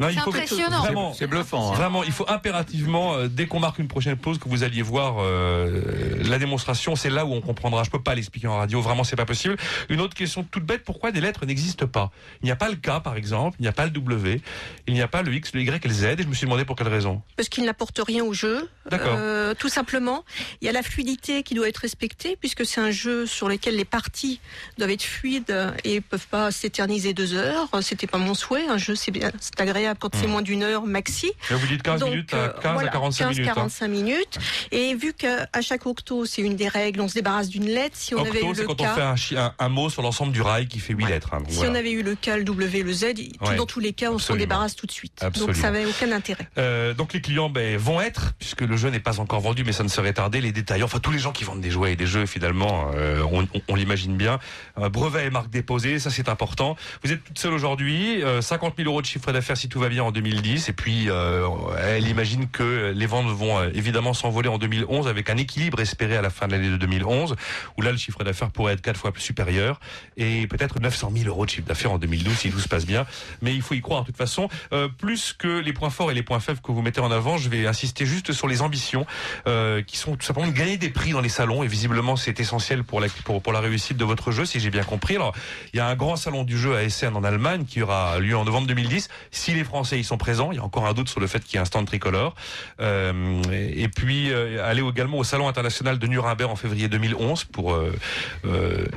[0.00, 0.80] C'est impressionnant.
[0.80, 1.72] Vraiment, C'est bluffant.
[1.72, 1.74] hein.
[1.74, 5.16] Vraiment, il faut impérativement, euh, dès qu'on marque une prochaine pause, que vous alliez voir
[5.20, 6.96] euh, la démonstration.
[6.96, 7.84] C'est là où on comprendra.
[7.84, 8.80] Je peux pas l'expliquer en radio.
[8.80, 9.56] Vraiment, c'est pas possible.
[9.88, 12.10] Une autre question toute bête pourquoi des lettres n'existent pas?
[12.42, 13.56] Il n'y a pas le K, par exemple.
[13.60, 14.40] Il n'y a pas le W.
[14.86, 16.04] Il n'y a pas le X, le Y et le Z.
[16.04, 17.22] Et je me suis demandé pour quelle raison.
[17.36, 18.68] Parce qu'il n'apporte rien au jeu.
[18.90, 19.14] D'accord.
[19.16, 20.24] Euh, tout simplement,
[20.60, 23.76] il y a la fluidité qui doit être respectée, puisque c'est un jeu sur lequel
[23.76, 24.40] les parties
[24.78, 27.68] doivent être fluides et peuvent pas s'éterniser deux heures.
[27.82, 28.66] C'était pas mon souhait.
[28.68, 30.30] Un jeu, c'est bien, c'est agréable quand c'est Hmm.
[30.30, 31.32] moins d'une heure maxi.
[31.50, 33.48] Là, vous dites 15 Donc, minutes à euh, 15 voilà, à 45 minutes.
[33.48, 33.66] hein.
[33.68, 34.38] 15-45 minutes.
[34.70, 37.96] Et vu qu'à chaque octo, c'est une des règles, on se débarrasse d'une lettre.
[37.96, 40.02] Si on avait eu c'est le quand on fait un, chi- un- un mot sur
[40.02, 41.34] l'ensemble du rail qui fait 8 lettres.
[41.34, 41.42] hein.
[41.48, 41.70] Si voilà.
[41.72, 43.04] on avait eu le K, le W, le Z,
[43.40, 45.12] Ouais, dans tous les cas, on s'en débarrasse tout de suite.
[45.22, 45.52] Absolument.
[45.52, 46.48] Donc ça n'avait aucun intérêt.
[46.58, 49.72] Euh, donc les clients ben, vont être, puisque le jeu n'est pas encore vendu, mais
[49.72, 51.96] ça ne serait tardé, les détaillants, enfin tous les gens qui vendent des jouets et
[51.96, 54.38] des jeux finalement, euh, on, on- on l'imagine bien.
[54.78, 56.76] Euh, brevet et marque déposée, ça c'est important.
[57.02, 59.88] Vous êtes toute seule aujourd'hui, euh, 50 000 euros de chiffre d'affaires si tout va
[59.88, 61.48] bien en 2010, et puis euh,
[61.82, 66.14] elle imagine que les ventes vont euh, évidemment s'envoler en 2011 avec un équilibre espéré
[66.14, 67.36] à la fin de l'année de 2011,
[67.78, 69.80] où là le chiffre d'affaires pourrait être quatre fois plus supérieur,
[70.18, 73.06] et peut-être 900 000 euros de chiffre d'affaires en 2012 si tout se passe bien.
[73.40, 74.50] Mais il faut y croire de toute façon.
[74.74, 77.38] Euh, plus que les points forts et les points faibles que vous mettez en avant,
[77.38, 79.06] je vais insister juste sur les ambitions
[79.46, 82.40] euh, qui sont tout simplement de gagner des prix dans les salons et visiblement c'est
[82.40, 85.16] essentiel pour la pour, pour la réussite de votre jeu si j'ai bien compris.
[85.16, 85.34] Alors
[85.72, 88.36] il y a un grand salon du jeu à Essen en Allemagne qui aura lieu
[88.36, 89.08] en novembre 2010.
[89.30, 91.54] Si Français y sont présents, il y a encore un doute sur le fait qu'il
[91.54, 92.34] y ait un stand tricolore.
[92.80, 97.44] Euh, et, et puis euh, aller également au salon international de Nuremberg en février 2011
[97.44, 97.92] pour euh,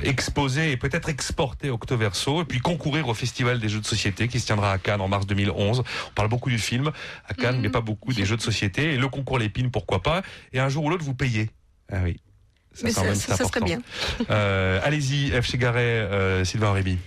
[0.02, 4.40] exposer et peut-être exporter Octoverso et puis concourir au festival des jeux de société qui
[4.40, 5.80] se tiendra à Cannes en mars 2011.
[5.80, 6.90] On parle beaucoup du film
[7.28, 7.62] à Cannes, Mhm.
[7.62, 10.22] mais pas beaucoup des jeux de société et le concours Lépine pourquoi pas?
[10.52, 11.50] Et un jour ou l'autre vous payez.
[11.92, 12.20] Ah oui.
[12.82, 13.80] Mais ça, même, ça- serait bien.
[14.30, 15.46] Euh, Allez-y, F.
[15.50, 16.98] Chegaray, euh, Sylvain Réby.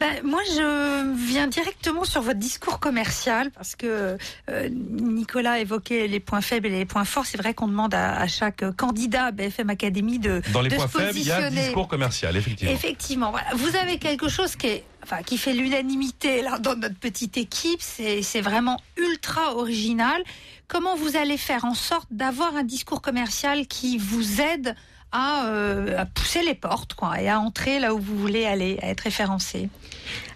[0.00, 4.16] Ben, moi, je viens directement sur votre discours commercial parce que
[4.50, 7.26] euh, Nicolas évoquait les points faibles et les points forts.
[7.26, 10.76] C'est vrai qu'on demande à, à chaque candidat à BFM Academy de, Dans les de
[10.76, 12.74] points se faibles, il y a discours commercial, effectivement.
[12.74, 13.48] Effectivement, voilà.
[13.54, 17.80] Vous avez quelque chose qui est, enfin, qui fait l'unanimité dans notre petite équipe.
[17.80, 20.22] C'est, c'est vraiment ultra original.
[20.68, 24.74] Comment vous allez faire en sorte d'avoir un discours commercial qui vous aide
[25.14, 28.78] à, euh, à pousser les portes quoi, et à entrer là où vous voulez aller,
[28.82, 29.70] à être référencé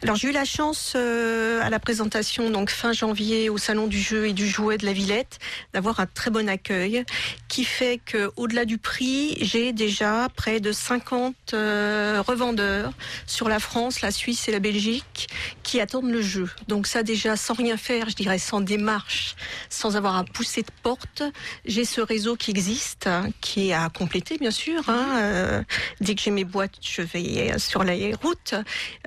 [0.03, 4.01] Alors j'ai eu la chance euh, à la présentation donc fin janvier au salon du
[4.01, 5.39] jeu et du jouet de la Villette
[5.73, 7.05] d'avoir un très bon accueil
[7.49, 12.93] qui fait que au-delà du prix, j'ai déjà près de 50 euh, revendeurs
[13.27, 15.29] sur la France, la Suisse et la Belgique
[15.63, 16.49] qui attendent le jeu.
[16.69, 19.35] Donc ça déjà sans rien faire, je dirais sans démarche,
[19.69, 21.23] sans avoir à pousser de porte,
[21.65, 24.89] j'ai ce réseau qui existe, hein, qui est à compléter bien sûr.
[24.89, 25.07] hein.
[25.23, 25.63] Euh,
[26.01, 28.55] dès que j'ai mes boîtes, je vais sur la route.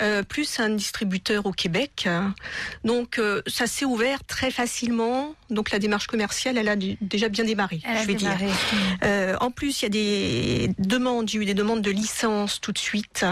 [0.02, 2.08] Euh, plus un distributeur au Québec.
[2.84, 5.36] Donc euh, ça s'est ouvert très facilement.
[5.50, 8.46] Donc la démarche commerciale, elle a du- déjà bien démarré, Elle je vais démarré.
[8.46, 8.56] dire.
[9.04, 12.72] Euh, en plus, il y a des demandes, j'ai eu des demandes de licence tout
[12.72, 13.26] de suite,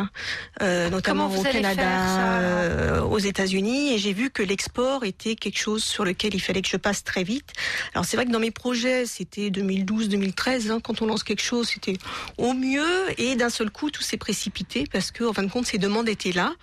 [0.61, 5.35] euh, notamment au Canada, faire, ça, alors aux États-Unis, et j'ai vu que l'export était
[5.35, 7.51] quelque chose sur lequel il fallait que je passe très vite.
[7.93, 11.69] Alors c'est vrai que dans mes projets, c'était 2012-2013, hein, quand on lance quelque chose,
[11.69, 11.97] c'était
[12.37, 12.85] au mieux,
[13.17, 16.09] et d'un seul coup, tout s'est précipité parce que, en fin de compte, ces demandes
[16.09, 16.53] étaient là.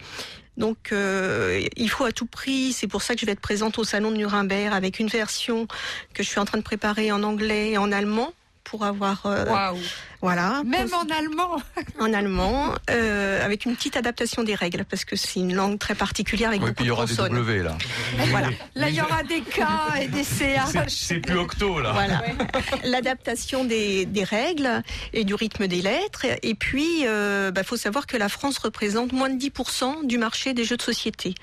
[0.57, 2.73] Donc, euh, il faut à tout prix.
[2.73, 5.67] C'est pour ça que je vais être présente au salon de Nuremberg avec une version
[6.15, 8.33] que je suis en train de préparer en anglais et en allemand
[8.69, 9.25] pour avoir.
[9.27, 9.79] euh, Waouh
[10.21, 10.63] Voilà.
[10.65, 11.57] Même en allemand
[12.01, 15.95] En allemand, euh, avec une petite adaptation des règles, parce que c'est une langue très
[15.95, 17.17] particulière avec Oui, beaucoup puis il y aura de des.
[17.17, 17.77] W là.
[18.31, 18.49] Voilà.
[18.75, 19.61] Là, il y aura des K
[20.03, 20.69] et des CH.
[20.73, 21.93] C'est- C'est plus octo là.
[21.93, 22.23] Voilà.
[22.85, 26.27] L'adaptation des, des règles et du rythme des lettres.
[26.43, 30.65] Et puis, il faut savoir que la France représente moins de 10% du marché des
[30.65, 31.35] jeux de société.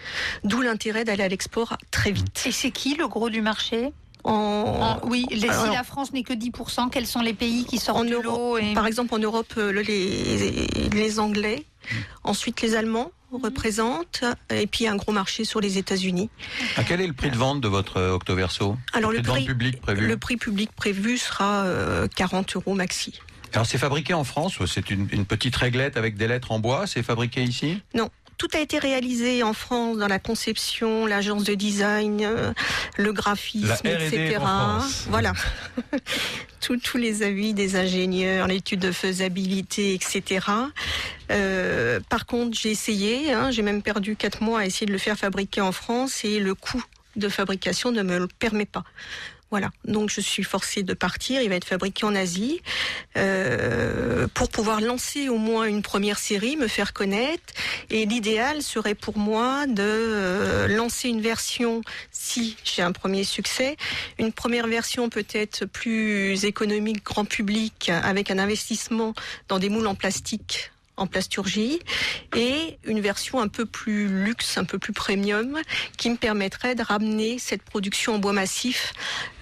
[0.44, 2.44] D'où l'intérêt d'aller à l'export très vite.
[2.46, 3.92] Et c'est qui le gros du marché?
[4.24, 7.66] En, En- Oui, les- si Alors- la France n'est que 10%, quels sont les pays
[7.66, 8.74] qui sortent En et...
[8.74, 10.38] Par exemple, en Europe, euh, le- les,
[10.94, 11.66] les Anglais,
[12.24, 16.30] ensuite les Allemands représentent, et puis un gros marché sur les États-Unis.
[16.78, 18.78] Ah, quel est le prix de vente de votre euh, Octoverso?
[18.94, 20.08] Alors le le prix de public prévu?
[20.08, 23.20] le prix public prévu sera euh, 40 euros maxi.
[23.54, 26.86] Alors c'est fabriqué en France c'est une, une petite réglette avec des lettres en bois?
[26.88, 27.82] C'est fabriqué ici?
[27.96, 32.54] Non, tout a été réalisé en France dans la conception, l'agence de design, euh,
[32.98, 34.38] le graphisme, etc.
[35.10, 35.34] Voilà.
[36.60, 40.46] Tous- les avis des ingénieurs, l'étude de faisabilité, etc.
[41.32, 44.98] Euh, par contre, j'ai essayé, hein, j'ai même perdu quatre mois à essayer de le
[44.98, 46.84] faire fabriquer en France et le coût
[47.16, 48.84] de fabrication ne me le permet pas.
[49.54, 51.44] Voilà, donc je suis forcée de partir.
[51.44, 52.60] Il va être fabriqué en Asie
[53.18, 57.54] euh, pour pouvoir lancer au moins une première série, me faire connaître.
[57.92, 63.78] Et l'idéal serait pour moi de euh, lancer une version, si j'ai un premier succès,
[64.18, 69.14] une première version peut-être plus économique, grand public, avec un investissement
[69.50, 71.80] dans des moules en plastique en plasturgie
[72.36, 75.60] et une version un peu plus luxe, un peu plus premium
[75.98, 78.94] qui me permettrait de ramener cette production en bois massif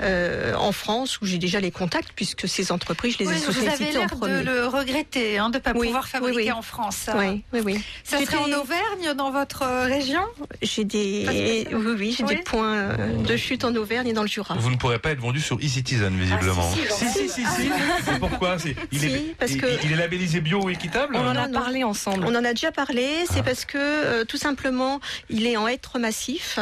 [0.01, 3.35] euh, en France où j'ai déjà les contacts puisque ces entreprises, je les ai Oui,
[3.39, 4.43] vous avez sollicitées en l'air de premier.
[4.43, 6.51] le regretter, hein, de ne pas Oui, pouvoir fabriquer oui.
[6.51, 7.09] en France.
[7.17, 7.81] Oui, oui, oui.
[8.03, 10.21] Ça J'ai serait en Auvergne, dans votre euh, région?
[10.61, 12.35] J'ai des, oui, oui, j'ai Oui.
[12.35, 14.55] des points euh, de chute en Auvergne et dans le Jura.
[14.57, 16.69] Vous ne pourrez pas être vendu sur eCitizen visiblement.
[16.71, 17.67] Ah, si, si, si, si, si.
[17.67, 21.15] Et pourquoi C'est- il, Si, est, parce il- que- il est labellisé bio ou équitable
[21.15, 22.25] On en a Parlé ensemble.
[22.27, 23.43] On en a déjà parlé, c'est Ah.
[23.43, 24.99] parce que euh, tout simplement
[25.29, 26.59] il est en hêtre massif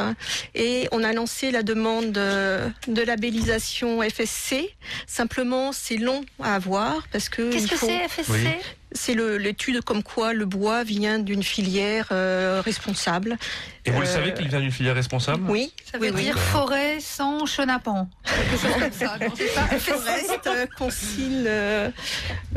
[0.56, 4.70] et on a lancé la demande euh, de labellisation FSC.
[5.08, 8.48] Simplement c'est long à avoir parce que Qu'est-ce que faut- c'est FSC Oui.
[8.92, 13.38] C'est l'étude comme quoi le bois vient d'une filière euh, responsable.
[13.86, 15.44] Et vous le Euh, savez qu'il vient d'une filière responsable?
[15.50, 16.24] Oui, Ça veut oui, oui.
[16.24, 18.08] dire forêt sans chenapan.
[18.26, 21.90] Quelque chose comme ça, non, c'est ça Forest euh, concile euh,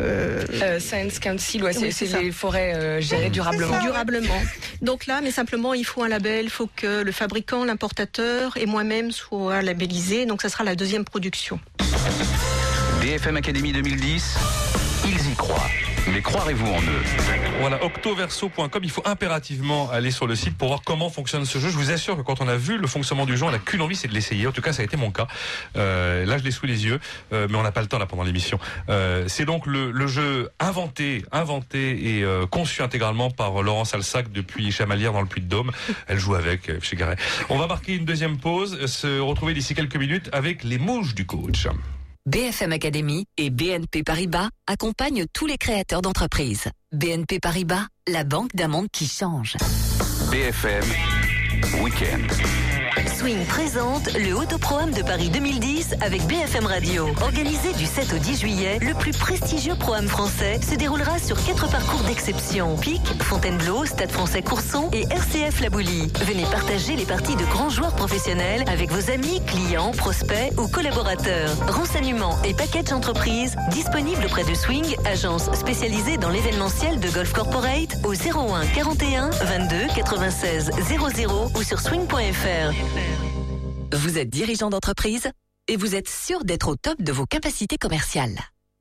[0.01, 3.81] euh, Euh, Science Council, ouais, c'est Oui, c'est les forêts euh, gérées durablement.
[3.81, 4.43] durablement.
[4.81, 8.67] Donc là, mais simplement, il faut un label, il faut que le fabricant, l'importateur et
[8.67, 10.27] moi-même soient labellisés.
[10.27, 11.61] Donc ça sera la deuxième production.
[13.01, 14.37] BFM Académie 2010,
[15.07, 15.69] ils y croient.
[16.11, 17.03] Mais croirez-vous en eux
[17.61, 18.81] Voilà, octoverso.com.
[18.83, 21.69] Il faut impérativement aller sur le site pour voir comment fonctionne ce jeu.
[21.69, 23.81] Je vous assure que quand on a vu le fonctionnement du jeu, on n'a qu'une
[23.83, 24.47] envie, c'est de l'essayer.
[24.47, 25.29] En tout cas, ça a été mon cas.
[25.77, 26.99] Euh, là, je l'ai sous les yeux,
[27.33, 28.59] euh, mais on n'a pas le temps là pendant l'émission.
[28.89, 34.33] Euh, c'est donc le, le jeu inventé, inventé et euh, conçu intégralement par Laurence Alsac
[34.33, 35.71] depuis Chamalières dans le Puy-de-Dôme.
[36.09, 37.17] Elle joue avec euh, chez Garret.
[37.49, 41.15] On va marquer une deuxième pause, euh, se retrouver d'ici quelques minutes avec les mouches
[41.15, 41.69] du coach.
[42.25, 46.69] BFM Academy et BNP Paribas accompagnent tous les créateurs d'entreprises.
[46.93, 49.57] BNP Paribas, la banque d'un qui change.
[50.31, 50.85] BFM
[51.83, 52.31] Weekend.
[53.07, 57.09] Swing présente le Autoproam de Paris 2010 avec BFM Radio.
[57.21, 61.71] Organisé du 7 au 10 juillet, le plus prestigieux programme français se déroulera sur quatre
[61.71, 62.77] parcours d'exception.
[62.77, 66.11] Pic, Fontainebleau, Stade français Courson et RCF La Boulie.
[66.25, 71.51] Venez partager les parties de grands joueurs professionnels avec vos amis, clients, prospects ou collaborateurs.
[71.69, 77.97] Renseignements et packages entreprises disponibles auprès de Swing, agence spécialisée dans l'événementiel de Golf Corporate
[78.05, 82.92] au 01 41 22 96 00 ou sur swing.fr.
[83.93, 85.31] Vous êtes dirigeant d'entreprise
[85.69, 88.39] et vous êtes sûr d'être au top de vos capacités commerciales.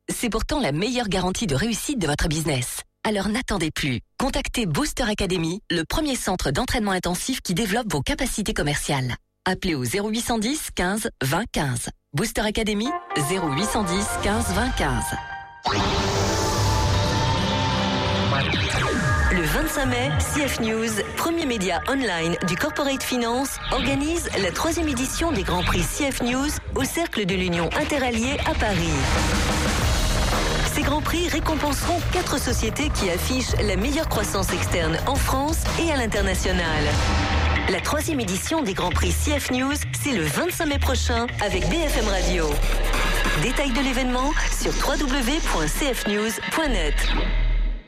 [0.10, 2.82] C'est pourtant la meilleure garantie de réussite de votre business.
[3.04, 4.00] Alors n'attendez plus.
[4.20, 9.16] Contactez Booster Academy, le premier centre d'entraînement intensif qui développe vos capacités commerciales.
[9.46, 11.90] Appelez au 0810 15 20 15.
[12.14, 15.04] Booster Academy 0810 15 20 15.
[19.54, 25.44] 25 mai, CF News, premier média online du Corporate Finance, organise la troisième édition des
[25.44, 28.94] Grands Prix CF News au Cercle de l'Union Interalliée à Paris.
[30.74, 35.92] Ces Grands Prix récompenseront quatre sociétés qui affichent la meilleure croissance externe en France et
[35.92, 36.86] à l'international.
[37.70, 42.08] La troisième édition des Grands Prix CF News, c'est le 25 mai prochain avec BFM
[42.08, 42.50] Radio.
[43.44, 46.96] Détails de l'événement sur www.cfnews.net.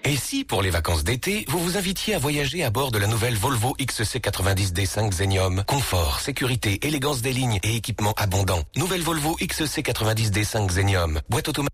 [0.06, 3.08] Et si, pour les vacances d'été, vous vous invitiez à voyager à bord de la
[3.08, 5.64] nouvelle Volvo XC90D5 Xenium?
[5.66, 8.62] Confort, sécurité, élégance des lignes et équipement abondant.
[8.76, 11.22] Nouvelle Volvo XC90D5 Xenium.
[11.30, 11.74] Boîte automatique.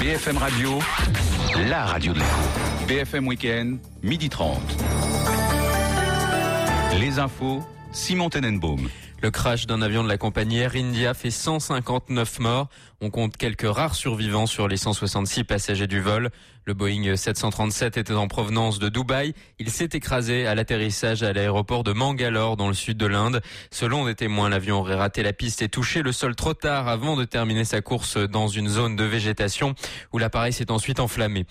[0.00, 0.78] BFM Radio,
[1.68, 2.86] la radio de l'écho.
[2.88, 4.58] BFM Weekend, midi 30.
[6.98, 8.88] Les infos, Simon Tenenbaum.
[9.20, 12.68] Le crash d'un avion de la compagnie Air India fait 159 morts.
[13.00, 16.30] On compte quelques rares survivants sur les 166 passagers du vol.
[16.64, 19.34] Le Boeing 737 était en provenance de Dubaï.
[19.58, 23.40] Il s'est écrasé à l'atterrissage à l'aéroport de Mangalore dans le sud de l'Inde.
[23.72, 27.16] Selon des témoins, l'avion aurait raté la piste et touché le sol trop tard avant
[27.16, 29.74] de terminer sa course dans une zone de végétation
[30.12, 31.44] où l'appareil s'est ensuite enflammé.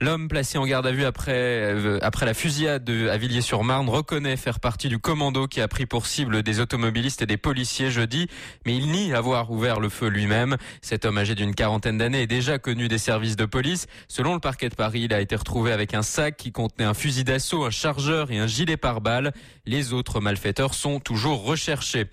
[0.00, 4.36] L'homme placé en garde à vue après, euh, après la fusillade de, à Villiers-sur-Marne reconnaît
[4.36, 8.28] faire partie du commando qui a pris pour cible des automobilistes et des policiers jeudi,
[8.64, 10.56] mais il nie avoir ouvert le feu lui-même.
[10.82, 13.88] Cet homme âgé d'une quarantaine d'années est déjà connu des services de police.
[14.06, 16.94] Selon le parquet de Paris, il a été retrouvé avec un sac qui contenait un
[16.94, 19.32] fusil d'assaut, un chargeur et un gilet pare-balles.
[19.66, 22.06] Les autres malfaiteurs sont toujours recherchés.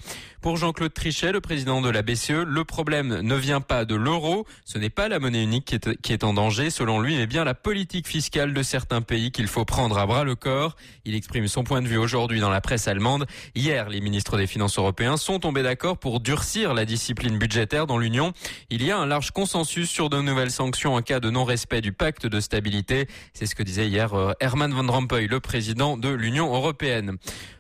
[0.46, 4.46] Pour Jean-Claude Trichet, le président de la BCE, le problème ne vient pas de l'euro.
[4.64, 7.56] Ce n'est pas la monnaie unique qui est, en danger, selon lui, mais bien la
[7.56, 10.76] politique fiscale de certains pays qu'il faut prendre à bras le corps.
[11.04, 13.26] Il exprime son point de vue aujourd'hui dans la presse allemande.
[13.56, 17.98] Hier, les ministres des Finances européens sont tombés d'accord pour durcir la discipline budgétaire dans
[17.98, 18.32] l'Union.
[18.70, 21.92] Il y a un large consensus sur de nouvelles sanctions en cas de non-respect du
[21.92, 23.08] pacte de stabilité.
[23.34, 27.18] C'est ce que disait hier euh, Herman Van Rompuy, le président de l'Union européenne.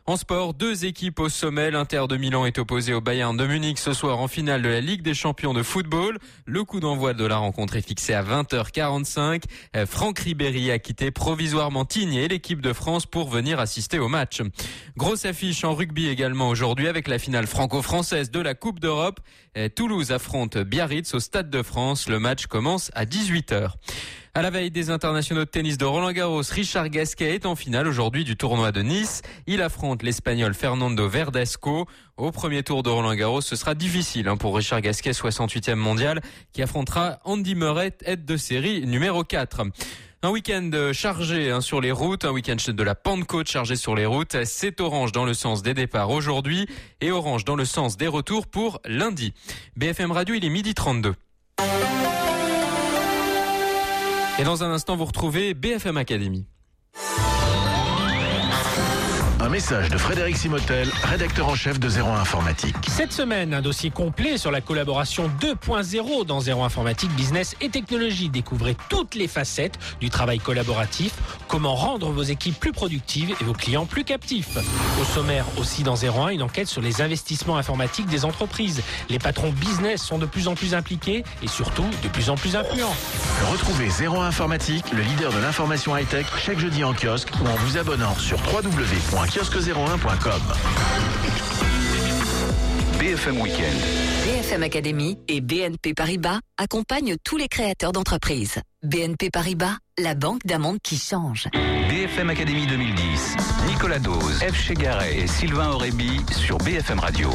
[0.07, 1.71] En sport, deux équipes au sommet.
[1.71, 4.81] L'Inter de Milan est opposé au Bayern de Munich ce soir en finale de la
[4.81, 6.17] Ligue des champions de football.
[6.45, 9.43] Le coup d'envoi de la rencontre est fixé à 20h45.
[9.77, 14.09] Euh, Franck Ribéry a quitté provisoirement Tignes et l'équipe de France pour venir assister au
[14.09, 14.41] match.
[14.97, 19.21] Grosse affiche en rugby également aujourd'hui avec la finale franco-française de la Coupe d'Europe.
[19.57, 22.09] Euh, Toulouse affronte Biarritz au Stade de France.
[22.09, 23.69] Le match commence à 18h.
[24.37, 27.87] À la veille des internationaux de tennis de Roland Garros, Richard Gasquet est en finale
[27.87, 29.21] aujourd'hui du tournoi de Nice.
[29.47, 31.85] Il affronte l'Espagnol Fernando Verdasco.
[32.17, 36.19] Au premier tour de Roland Garros, ce sera difficile hein, pour Richard Gasquet, 68e mondial,
[36.51, 39.67] qui affrontera Andy Murray, aide de série numéro 4.
[40.21, 44.05] Un week-end chargé hein, sur les routes, un week-end de la Pentecôte chargé sur les
[44.05, 44.43] routes.
[44.43, 46.67] C'est orange dans le sens des départs aujourd'hui
[46.99, 49.33] et orange dans le sens des retours pour lundi.
[49.77, 51.15] BFM Radio, il est midi 32.
[54.37, 56.45] Et dans un instant, vous retrouvez BFM Academy.
[59.45, 62.75] Un message de Frédéric Simotel, rédacteur en chef de Zéro Informatique.
[62.89, 68.29] Cette semaine, un dossier complet sur la collaboration 2.0 dans Zéro Informatique, Business et Technologie.
[68.29, 71.13] Découvrez toutes les facettes du travail collaboratif,
[71.47, 74.57] comment rendre vos équipes plus productives et vos clients plus captifs.
[74.99, 78.81] Au sommaire aussi dans 01, une enquête sur les investissements informatiques des entreprises.
[79.09, 82.55] Les patrons business sont de plus en plus impliqués et surtout de plus en plus
[82.55, 82.95] influents.
[83.51, 87.77] Retrouvez Zéro Informatique, le leader de l'information high-tech, chaque jeudi en kiosque ou en vous
[87.77, 88.41] abonnant sur
[89.35, 90.41] www.kiosque01.com.
[92.99, 93.75] BFM Weekend.
[94.25, 98.61] BFM Academy et BNP Paribas accompagnent tous les créateurs d'entreprises.
[98.83, 101.49] BNP Paribas, la banque d'un monde qui change.
[102.05, 103.35] BFM Académie 2010.
[103.65, 104.53] Nicolas Dose, F.
[104.53, 107.31] Chegaray et Sylvain Aurébi sur BFM Radio.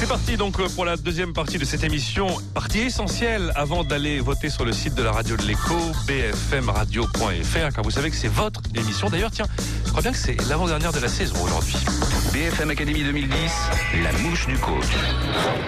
[0.00, 2.26] C'est parti donc euh, pour la deuxième partie de cette émission.
[2.52, 5.76] Partie essentielle avant d'aller voter sur le site de la radio de l'écho,
[6.08, 9.10] bfmradio.fr, car vous savez que c'est votre émission.
[9.10, 9.46] D'ailleurs, tiens,
[9.84, 11.76] je crois bien que c'est l'avant-dernière de la saison aujourd'hui.
[12.32, 13.52] BFM Académie 2010,
[14.02, 14.86] la mouche du coach.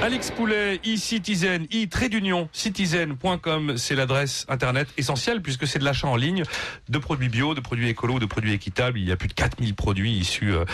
[0.02, 6.16] Alix Poulet, e-citizen, e-trait d'union, citizen.com, c'est l'adresse internet essentielle puisque c'est de l'achat en
[6.16, 6.42] ligne
[6.88, 8.98] de produits bio, de produits écolos, de produits équitables.
[8.98, 10.64] Il y a plus de 4000 produits issus euh,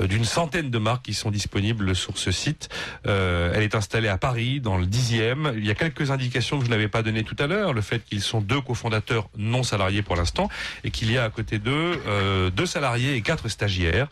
[0.00, 2.70] euh, d'une centaine de marques qui sont disponibles sur ce site.
[3.06, 5.52] Euh, elle est installée à Paris, dans le 10e.
[5.58, 7.74] Il y a quelques indications que je n'avais pas données tout à l'heure.
[7.74, 10.48] Le fait qu'ils sont deux cofondateurs non salariés pour l'instant
[10.84, 12.00] et qu'il y a à côté d'eux
[12.56, 14.08] deux salariés et quatre stagiaires.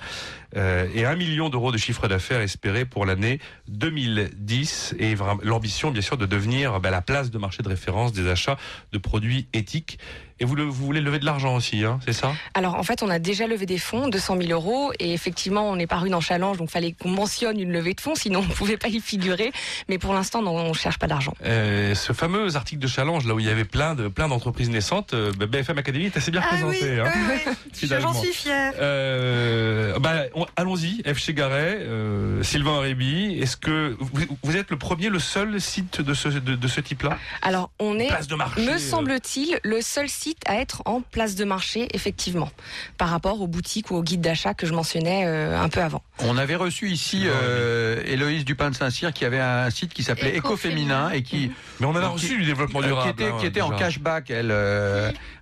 [0.55, 6.17] Et un million d'euros de chiffre d'affaires espéré pour l'année 2010 et l'ambition bien sûr
[6.17, 8.59] de devenir bah, la place de marché de référence des achats
[8.93, 9.99] de produits éthiques.
[10.41, 12.33] Et vous, le- vous voulez lever de l'argent aussi, hein, c'est ça?
[12.55, 15.79] Alors en fait, on a déjà levé des fonds, 200 000 euros, et effectivement, on
[15.79, 18.53] est paru dans Challenge, donc fallait qu'on mentionne une levée de fonds, sinon on ne
[18.55, 19.53] pouvait pas y figurer.
[19.89, 21.35] Mais pour l'instant, non, on cherche pas d'argent.
[21.45, 24.71] Euh, ce fameux article de challenge là où il y avait plein de plein d'entreprises
[24.71, 27.01] naissantes, euh, bah, BFM Academy est assez bien Ah oui, représenté.
[27.01, 27.89] hein, oui, oui.
[28.01, 28.73] J'en suis fière.
[28.81, 31.19] Euh, bah, on- allons-y, F.
[31.19, 34.09] Chegaray, euh, Sylvain Aurébi, est-ce que vous,
[34.43, 37.19] vous êtes le premier, le seul site de ce, de, de ce type-là?
[37.43, 38.79] Alors on est, Place de marché, me euh.
[38.79, 42.51] semble-t-il, le seul site à être en place de marché, effectivement,
[42.99, 46.03] par rapport aux boutiques ou aux guides d'achat que je mentionnais euh, un peu avant.
[46.21, 50.37] On avait reçu ici euh, Héloïse Dupin de Saint-Cyr qui avait un site qui s'appelait
[50.37, 51.51] Éco-Féminin et qui.
[51.81, 53.15] Mais on en a qui- reçu du développement euh, durable.
[53.15, 54.53] Qui était, hein, qui était en cashback, elle.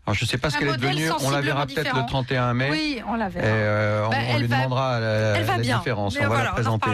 [0.08, 1.10] Alors je sais pas ce qu'elle est devenue.
[1.20, 2.06] On la verra peut-être le différent.
[2.06, 2.68] 31 mai.
[2.70, 3.46] Oui, on la verra.
[3.46, 5.78] Et, euh, Bah, on lui va- demandera la, Elle va la bien.
[5.78, 6.14] différence.
[6.14, 6.90] Mais on va voilà, la présenter.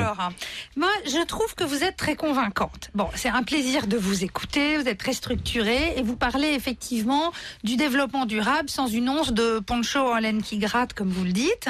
[0.77, 2.91] Moi, je trouve que vous êtes très convaincante.
[2.95, 4.79] Bon, c'est un plaisir de vous écouter.
[4.79, 9.61] Vous êtes très structurée et vous parlez effectivement du développement durable sans une once de
[9.61, 11.69] poncho en laine qui gratte, comme vous le dites.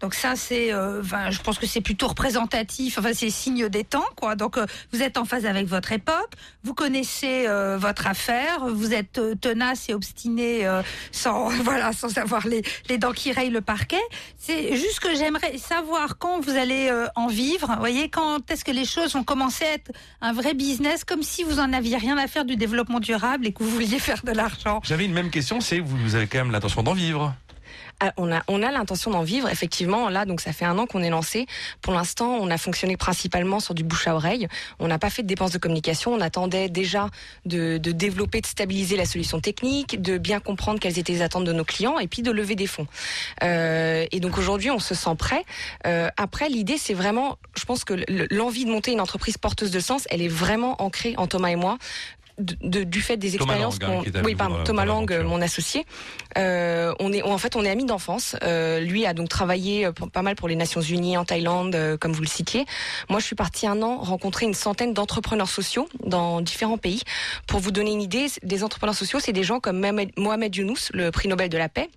[0.00, 2.98] Donc ça, c'est, euh, enfin, je pense que c'est plutôt représentatif.
[2.98, 4.34] Enfin, c'est signe des temps, quoi.
[4.34, 6.32] Donc, euh, vous êtes en phase avec votre époque.
[6.64, 8.66] Vous connaissez euh, votre affaire.
[8.66, 10.66] Vous êtes tenace et obstiné,
[11.12, 14.02] sans, voilà, sans avoir les, les dents qui rayent le parquet.
[14.38, 17.68] C'est juste que j'aimerais savoir quand vous allez euh, en vivre.
[17.68, 21.22] Vous voyez, quand est-ce que les choses vont commencer à être un vrai business, comme
[21.22, 24.22] si vous en aviez rien à faire du développement durable et que vous vouliez faire
[24.24, 24.80] de l'argent.
[24.84, 27.34] J'avais une même question, c'est vous, avez quand même l'intention d'en vivre
[28.18, 30.08] On a, on a l'intention d'en vivre, effectivement.
[30.10, 31.46] Là, donc ça fait un an qu'on est lancé.
[31.80, 34.48] Pour l'instant, on a fonctionné principalement sur du bouche à oreille.
[34.78, 36.12] On n'a pas fait de dépenses de communication.
[36.12, 37.08] On attendait déjà
[37.46, 41.44] de, de développer, de stabiliser la solution technique, de bien comprendre quelles étaient les attentes
[41.44, 42.86] de nos clients et puis de lever des fonds.
[43.42, 45.44] Euh, et donc aujourd'hui, on se sent prêt.
[45.86, 49.70] Euh, après, l'idée, c'est vraiment, je pense que le- l'envie de monter une entreprise porteuse
[49.70, 51.78] de sens, elle est vraiment ancrée en Thomas et moi.
[52.38, 55.40] De- de- du fait des Thomas expériences Lang, hein, oui pardon Thomas dans Lang mon
[55.40, 55.84] associé.
[56.36, 58.36] Euh, on est en fait on est amis d'enfance.
[58.42, 61.74] Euh, lui a donc travaillé euh, pour- pas mal pour les Nations Unies en Thaïlande
[61.74, 62.66] euh, comme vous le citiez.
[63.08, 67.02] Moi je suis partie un an rencontrer une centaine d'entrepreneurs sociaux dans différents pays.
[67.46, 70.90] Pour vous donner une idée des entrepreneurs sociaux c'est des gens comme Mohamed, Mohamed Younous
[70.92, 71.88] le prix Nobel de la paix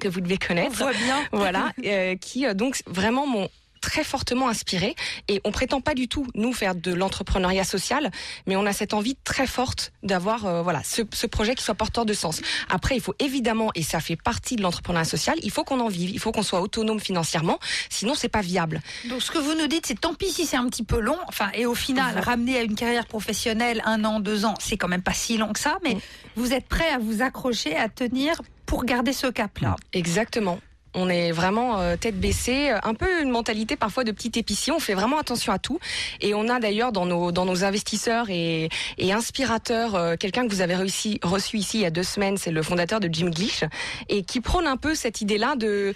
[0.00, 0.72] que vous devez connaître.
[0.80, 1.16] On voit bien.
[1.32, 3.48] voilà euh, qui euh, donc vraiment m'ont
[3.84, 4.96] très fortement inspiré
[5.28, 8.10] et on prétend pas du tout nous faire de l'entrepreneuriat social
[8.46, 11.74] mais on a cette envie très forte d'avoir euh, voilà ce, ce projet qui soit
[11.74, 15.50] porteur de sens après il faut évidemment et ça fait partie de l'entrepreneuriat social il
[15.50, 17.58] faut qu'on en vive il faut qu'on soit autonome financièrement
[17.90, 20.56] sinon c'est pas viable Donc ce que vous nous dites, c'est tant pis si c'est
[20.56, 21.18] un petit peu long.
[21.28, 24.88] Enfin, et au final, ramener à une carrière professionnelle un an, deux ans, c'est quand
[24.88, 25.78] même pas si long que ça.
[25.84, 25.96] Mais
[26.36, 29.76] vous êtes prêt à vous accrocher, à tenir pour garder ce cap-là.
[29.92, 30.58] Exactement.
[30.94, 34.72] On est vraiment euh, tête baissée, euh, un peu une mentalité parfois de petit épicier.
[34.72, 35.78] On fait vraiment attention à tout.
[36.20, 40.52] Et on a d'ailleurs dans nos dans nos investisseurs et, et inspirateurs euh, quelqu'un que
[40.52, 43.30] vous avez réussi, reçu ici il y a deux semaines, c'est le fondateur de Jim
[43.30, 43.64] Glish,
[44.08, 45.94] et qui prône un peu cette idée-là de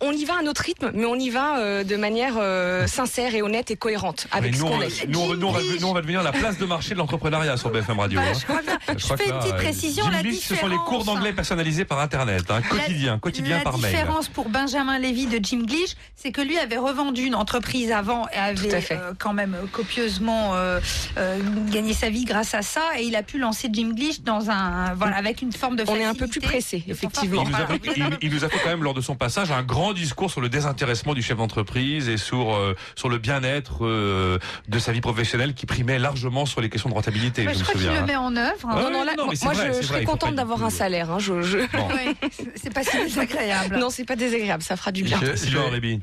[0.00, 3.34] on y va à notre rythme, mais on y va euh, de manière euh, sincère
[3.34, 5.06] et honnête et cohérente avec Mais ce nous, qu'on on, est.
[5.08, 8.20] nous, nous, nous, on va devenir la place de marché de l'entrepreneuriat sur BFM Radio.
[8.20, 8.38] Bah, hein.
[8.38, 8.78] je crois bien.
[8.96, 10.76] Je crois fais que une là, petite euh, précision, Jim la Glish, ce sont les
[10.76, 13.92] cours d'anglais personnalisés par Internet, hein, quotidien, quotidien la par mail.
[14.38, 18.36] Pour Benjamin Lévy de Jim Glish, c'est que lui avait revendu une entreprise avant et
[18.36, 20.78] avait euh, quand même copieusement euh,
[21.16, 21.38] euh,
[21.72, 24.94] gagné sa vie grâce à ça et il a pu lancer Jim Glish dans un
[24.94, 26.18] voilà avec une forme de On est un facilité.
[26.24, 27.42] peu plus pressé, effectivement.
[27.44, 29.50] Il nous, a fait, il- il nous a fait quand même lors de son passage
[29.50, 33.84] un grand discours sur le désintéressement du chef d'entreprise et sur euh, sur le bien-être
[33.84, 37.44] euh, de sa vie professionnelle qui primait largement sur les questions de rentabilité.
[37.44, 38.06] Ouais, je je crois qu'il le hein.
[38.06, 38.68] met en œuvre.
[38.68, 41.10] Ouais, non, non, là, non, moi vrai, je, je vrai, serais contente d'avoir un salaire.
[41.10, 41.88] hein, je, je- Bon.
[41.88, 42.14] Ouais,
[42.54, 43.78] c'est pas si désagréable.
[43.78, 44.27] Non, c'est pas désagréable,
[44.60, 45.18] ça fera du bien.
[45.22, 46.00] Je- Sylvain je- Aurébi.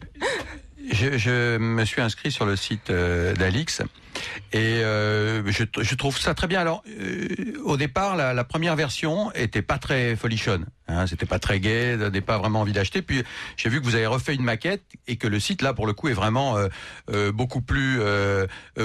[0.92, 3.82] je, je me suis inscrit sur le site euh, d'Alix
[4.54, 6.62] et euh, je, je trouve ça très bien.
[6.62, 7.28] Alors, euh,
[7.66, 10.66] au départ, la, la première version était pas très folichonne.
[10.88, 13.02] Hein, C'était pas très gai, n'avais pas vraiment envie d'acheter.
[13.02, 13.24] Puis
[13.58, 15.94] j'ai vu que vous avez refait une maquette et que le site là, pour le
[15.94, 16.68] coup, est vraiment euh,
[17.10, 18.00] euh, beaucoup plus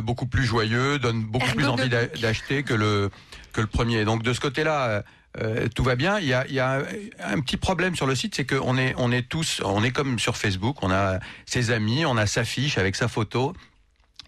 [0.02, 3.10] beaucoup plus joyeux, donne beaucoup plus envie d'a- d'acheter que le
[3.52, 4.04] que le premier.
[4.04, 5.04] Donc de ce côté-là.
[5.38, 6.18] Euh, tout va bien.
[6.18, 6.84] Il y a, y a un,
[7.20, 10.18] un petit problème sur le site, c'est qu'on est, on est tous, on est comme
[10.18, 10.82] sur Facebook.
[10.82, 13.54] On a ses amis, on a sa fiche avec sa photo.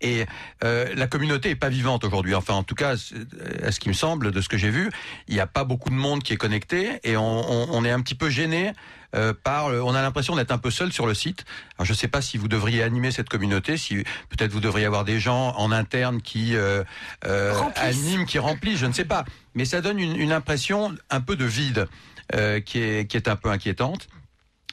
[0.03, 0.27] Et
[0.65, 2.35] euh, la communauté est pas vivante aujourd'hui.
[2.35, 4.90] Enfin, en tout cas, euh, à ce qui me semble, de ce que j'ai vu,
[5.29, 7.90] il n'y a pas beaucoup de monde qui est connecté et on, on- on est
[7.90, 8.73] un petit peu gêné
[9.15, 9.67] euh, par.
[9.67, 11.44] On a l'impression d'être un peu seul sur le site.
[11.79, 13.96] Alors, je ne sais pas si vous devriez animer cette communauté, si
[14.31, 16.83] peut-être vous devriez avoir des gens en interne qui euh,
[17.27, 18.79] euh, animent, qui remplissent.
[18.81, 19.25] Je ne sais pas,
[19.55, 21.87] mais ça donne une, une impression un peu de vide
[22.35, 24.09] euh, qui est qui est un peu inquiétante.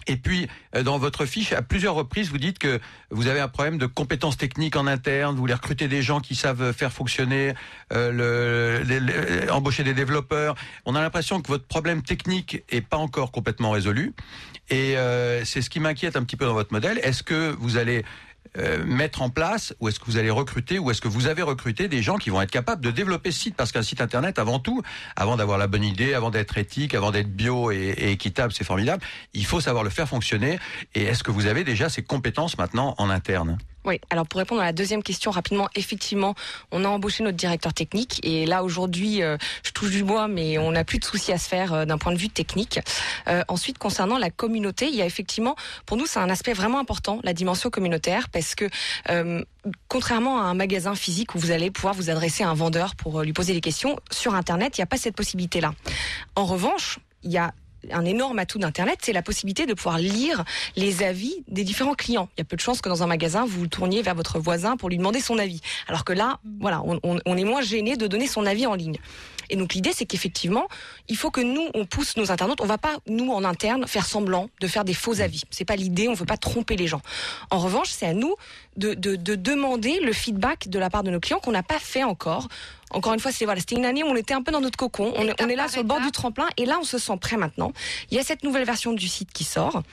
[0.09, 2.79] Et puis, euh, dans votre fiche, à plusieurs reprises, vous dites que
[3.11, 6.33] vous avez un problème de compétences techniques en interne, vous voulez recruter des gens qui
[6.33, 7.53] savent faire fonctionner,
[7.93, 10.55] euh, le, les- les- embaucher des développeurs.
[10.85, 14.13] On a l'impression que votre problème technique est pas encore complètement résolu.
[14.71, 16.99] Et euh, c'est ce qui m'inquiète un petit peu dans votre modèle.
[17.03, 18.03] Est-ce que vous allez
[18.57, 21.41] euh, mettre en place, ou est-ce que vous allez recruter, ou est-ce que vous avez
[21.41, 24.39] recruté des gens qui vont être capables de développer ce site Parce qu'un site internet,
[24.39, 24.81] avant tout,
[25.15, 28.63] avant d'avoir la bonne idée, avant d'être éthique, avant d'être bio et, et équitable, c'est
[28.63, 30.59] formidable, il faut savoir le faire fonctionner.
[30.95, 33.57] Et est-ce que vous avez déjà ces compétences maintenant en interne?
[33.89, 36.35] Oui, alors pour répondre à la deuxième question rapidement, effectivement,
[36.71, 40.59] on a embauché notre directeur technique et là aujourd'hui, euh, je touche du bois, mais
[40.59, 42.79] on n'a plus de soucis à se faire euh, d'un point de vue technique.
[43.27, 45.55] Euh, ensuite, concernant la communauté, il y a effectivement,
[45.87, 48.69] pour nous, c'est un aspect vraiment important, la dimension communautaire, parce que
[49.09, 49.43] euh,
[49.87, 53.23] contrairement à un magasin physique où vous allez pouvoir vous adresser à un vendeur pour
[53.23, 55.73] lui poser des questions, sur Internet, il n'y a pas cette possibilité-là.
[56.35, 57.55] En revanche, il y a
[57.91, 60.43] un énorme atout d'Internet, c'est la possibilité de pouvoir lire
[60.75, 62.29] les avis des différents clients.
[62.37, 64.39] Il y a peu de chances que dans un magasin, vous vous tourniez vers votre
[64.39, 65.61] voisin pour lui demander son avis.
[65.87, 68.75] Alors que là, voilà, on, on- on est moins gêné de donner son avis en
[68.75, 68.97] ligne.
[69.51, 70.67] Et donc l'idée, c'est qu'effectivement,
[71.07, 72.61] il faut que nous, on pousse nos internautes.
[72.61, 75.41] On va pas, nous, en interne, faire semblant de faire des faux avis.
[75.49, 77.01] C'est pas l'idée, on veut pas tromper les gens.
[77.49, 78.35] En revanche, c'est à nous
[78.77, 81.79] de, de, de demander le feedback de la part de nos clients qu'on n'a pas
[81.79, 82.47] fait encore.
[82.91, 84.77] Encore une fois, c'est voilà, c'était une année où on était un peu dans notre
[84.77, 85.13] cocon.
[85.15, 87.17] On est, on est là sur le bord du tremplin et là, on se sent
[87.21, 87.71] prêt maintenant.
[88.11, 89.83] Il y a cette nouvelle version du site qui sort.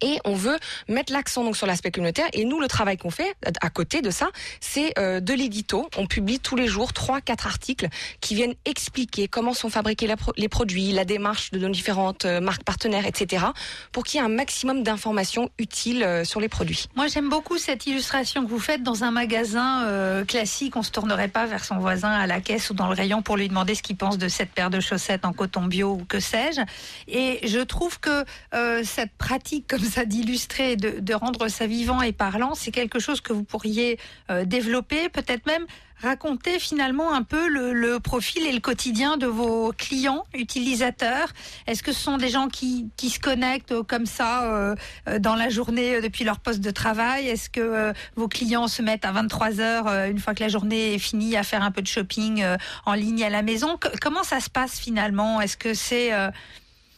[0.00, 2.28] Et on veut mettre l'accent donc sur l'aspect communautaire.
[2.32, 4.28] Et nous, le travail qu'on fait à côté de ça,
[4.60, 5.88] c'est euh, de l'édito.
[5.96, 7.88] On publie tous les jours trois, quatre articles
[8.20, 12.64] qui viennent expliquer comment sont fabriqués les produits, la démarche de nos différentes euh, marques
[12.64, 13.46] partenaires, etc.
[13.92, 16.86] Pour qu'il y ait un maximum d'informations utiles euh, sur les produits.
[16.94, 20.76] Moi, j'aime beaucoup cette illustration que vous faites dans un magasin euh, classique.
[20.76, 23.36] On se tournerait pas vers son voisin à la caisse ou dans le rayon pour
[23.36, 26.20] lui demander ce qu'il pense de cette paire de chaussettes en coton bio ou que
[26.20, 26.60] sais-je.
[27.08, 28.24] Et je trouve que
[28.54, 33.32] euh, cette pratique comme d'illustrer, de, rendre ça vivant et parlant, c'est quelque chose que
[33.32, 33.98] vous pourriez
[34.30, 35.66] euh, développer, peut-être même
[36.00, 41.28] raconter finalement un peu le, profil et le quotidien de vos clients utilisateurs.
[41.66, 44.74] Est-ce que ce sont des gens qui, qui se connectent euh, comme ça euh,
[45.18, 47.28] dans la journée depuis leur poste de travail?
[47.28, 50.98] Est-ce que vos clients se mettent à 23 heures une fois que la journée est
[50.98, 52.44] finie à faire un peu de shopping
[52.86, 53.78] en ligne à la maison?
[54.00, 55.40] Comment ça se passe finalement?
[55.40, 56.12] Est-ce que c'est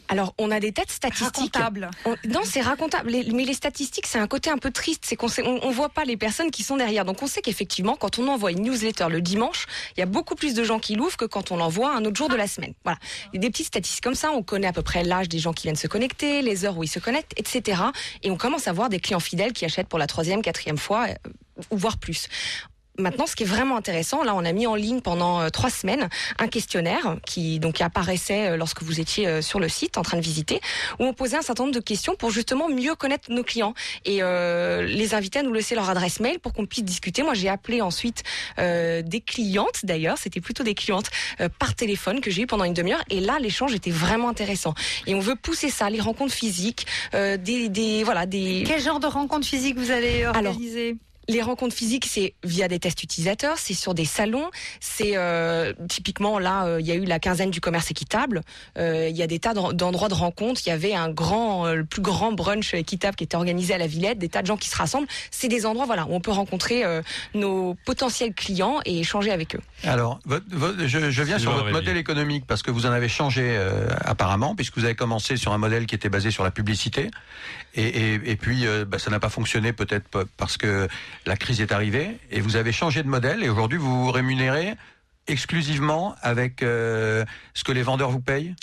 [0.09, 1.55] Alors, on a des têtes statistiques.
[1.57, 1.91] Racontable.
[2.05, 3.11] On- non, c'est racontable.
[3.11, 5.05] Les- mais les statistiques, c'est un côté un peu triste.
[5.07, 7.05] C'est qu'on on, on voit pas les personnes qui sont derrière.
[7.05, 10.35] Donc, on sait qu'effectivement, quand on envoie une newsletter le dimanche, il y a beaucoup
[10.35, 12.75] plus de gens qui l'ouvrent que quand on l'envoie un autre jour de la semaine.
[12.85, 12.99] Voilà.
[13.33, 14.31] Il y a des petites statistiques comme ça.
[14.33, 16.85] On connaît à peu près l'âge des gens qui viennent se connecter, les heures où
[16.85, 17.81] ils se connectent, etc.
[18.23, 21.07] Et on commence à voir des clients fidèles qui achètent pour la troisième, quatrième fois,
[21.09, 21.15] euh,
[21.71, 22.29] ou voire plus.
[22.99, 25.71] Maintenant, ce qui est vraiment intéressant, là, on a mis en ligne pendant euh, trois
[25.71, 30.03] semaines un questionnaire qui donc apparaissait euh, lorsque vous étiez euh, sur le site en
[30.03, 30.61] train de visiter,
[30.99, 33.73] où on posait un certain nombre de questions pour justement mieux connaître nos clients
[34.05, 37.23] et euh, les inviter à nous laisser leur adresse mail pour qu'on puisse discuter.
[37.23, 38.25] Moi, j'ai appelé ensuite
[38.59, 42.65] euh, des clientes, d'ailleurs, c'était plutôt des clientes euh, par téléphone que j'ai eu pendant
[42.65, 44.75] une demi-heure, et là, l'échange était vraiment intéressant.
[45.07, 48.65] Et on veut pousser ça, les rencontres physiques, euh, des, des voilà des.
[48.67, 50.97] Quel genre de rencontres physiques vous allez organiser?
[51.29, 54.51] Les rencontres physiques, c'est via des tests utilisateurs, c'est sur des salons,
[54.81, 58.41] c'est euh, typiquement là, euh, il y a eu la quinzaine du commerce équitable.
[58.79, 60.61] Euh, Il y a des tas d'en- d'endroits de rencontre.
[60.67, 63.79] Il y avait un grand, euh, le plus grand brunch équitable qui était organisé à
[63.79, 65.07] la Villette, des tas de gens qui se rassemblent.
[65.31, 67.03] C'est des endroits, voilà, où on peut rencontrer euh,
[67.35, 69.61] nos potentiels clients et échanger avec eux.
[69.85, 73.09] Alors, votre- votre- je, je viens sur votre modèle économique parce que vous en avez
[73.09, 76.51] changé euh, apparemment, puisque vous avez commencé sur un modèle qui était basé sur la
[76.51, 77.11] publicité,
[77.75, 80.89] et, puis euh, bah, ça n'a pas fonctionné peut-être parce que
[81.27, 84.75] la crise est arrivée, et vous avez changé de modèle, et aujourd'hui vous vous rémunérez
[85.27, 88.55] exclusivement avec euh, ce que les vendeurs vous payent?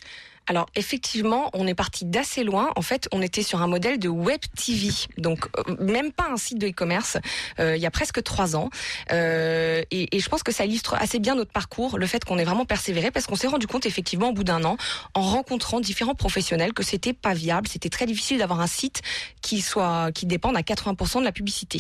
[0.50, 2.72] Alors effectivement, on est parti d'assez loin.
[2.76, 4.90] En fait, on était sur un modèle de web TV,
[5.20, 7.18] donc euh, même pas un site de e-commerce.
[7.60, 8.70] euh, il y a presque trois ans,
[9.12, 12.38] Euh, et, et je pense que ça illustre assez bien notre parcours, le fait qu'on
[12.40, 14.76] ait vraiment persévéré, parce qu'on s'est rendu compte effectivement au bout d'un an,
[15.14, 19.02] en rencontrant différents professionnels, que c'était pas viable, c'était très difficile d'avoir un site
[19.42, 21.80] qui soit qui dépende à 80% de la publicité.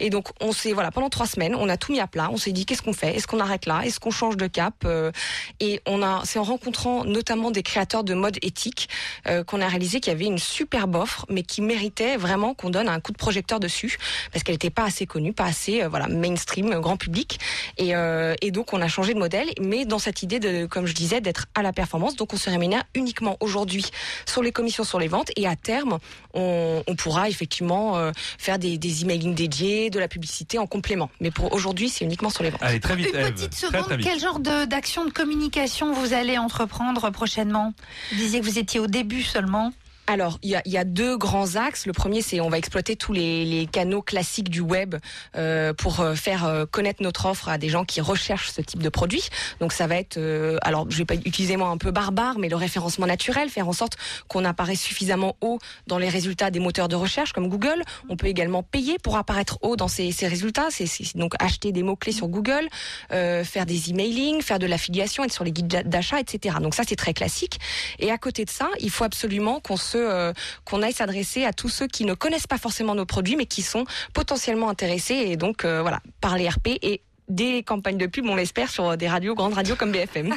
[0.00, 2.28] Et donc on s'est voilà pendant trois semaines, on a tout mis à plat.
[2.32, 3.14] On s'est dit qu'est-ce qu'on fait?
[3.14, 3.82] Est-ce qu'on arrête là?
[3.84, 4.74] Est-ce qu'on change de cap?
[4.84, 5.12] Euh,
[5.60, 8.88] Et on a c'est en rencontrant notamment des créateurs de mode éthique
[9.26, 12.70] euh, qu'on a réalisé qu'il y avait une superbe offre, mais qui méritait vraiment qu'on
[12.70, 13.98] donne un coup de projecteur dessus
[14.32, 17.38] parce qu'elle n'était pas assez connue, pas assez euh, voilà mainstream, euh, grand public.
[17.76, 20.86] Et, euh, et donc on a changé de modèle, mais dans cette idée de, comme
[20.86, 22.16] je disais, d'être à la performance.
[22.16, 23.84] Donc on se rémunère uniquement aujourd'hui
[24.24, 25.98] sur les commissions sur les ventes et à terme
[26.34, 31.10] on, on pourra effectivement euh, faire des, des emailing dédiés, de la publicité en complément.
[31.20, 32.62] Mais pour aujourd'hui c'est uniquement sur les ventes.
[32.62, 33.32] Allez, très vite, Une Eve.
[33.34, 34.06] petite seconde, très vite.
[34.06, 37.72] quel genre de- d'action de, communication vous allez entreprendre prochainement?
[38.10, 39.72] Vous disiez que vous étiez au début seulement.
[40.06, 41.86] Alors, il y a, y a deux grands axes.
[41.86, 44.94] Le premier, c'est on va exploiter tous les, les canaux classiques du web
[45.36, 48.82] euh, pour euh, faire euh, connaître notre offre à des gens qui recherchent ce type
[48.82, 49.28] de produit.
[49.60, 52.48] Donc, ça va être, euh, alors, je vais pas utiliser moi un peu barbare, mais
[52.48, 53.96] le référencement naturel, faire en sorte
[54.28, 57.82] qu'on apparaît suffisamment haut dans les résultats des moteurs de recherche comme Google.
[58.08, 60.68] On peut également payer pour apparaître haut dans ces, ces résultats.
[60.70, 60.86] C'est
[61.16, 62.68] donc acheter des mots clés sur Google,
[63.12, 66.56] euh, faire des emailing, faire de l'affiliation, être sur les guides d'a- d'achat, etc.
[66.60, 67.58] Donc ça, c'est très classique.
[67.98, 70.32] Et à côté de ça, il faut absolument qu'on se euh,
[70.64, 73.62] qu'on aille s'adresser à tous ceux qui ne connaissent pas forcément nos produits, mais qui
[73.62, 78.26] sont potentiellement intéressés et donc euh, voilà par les RP et des campagnes de pub,
[78.26, 80.34] on l'espère, sur des radios, grandes radios comme BFM.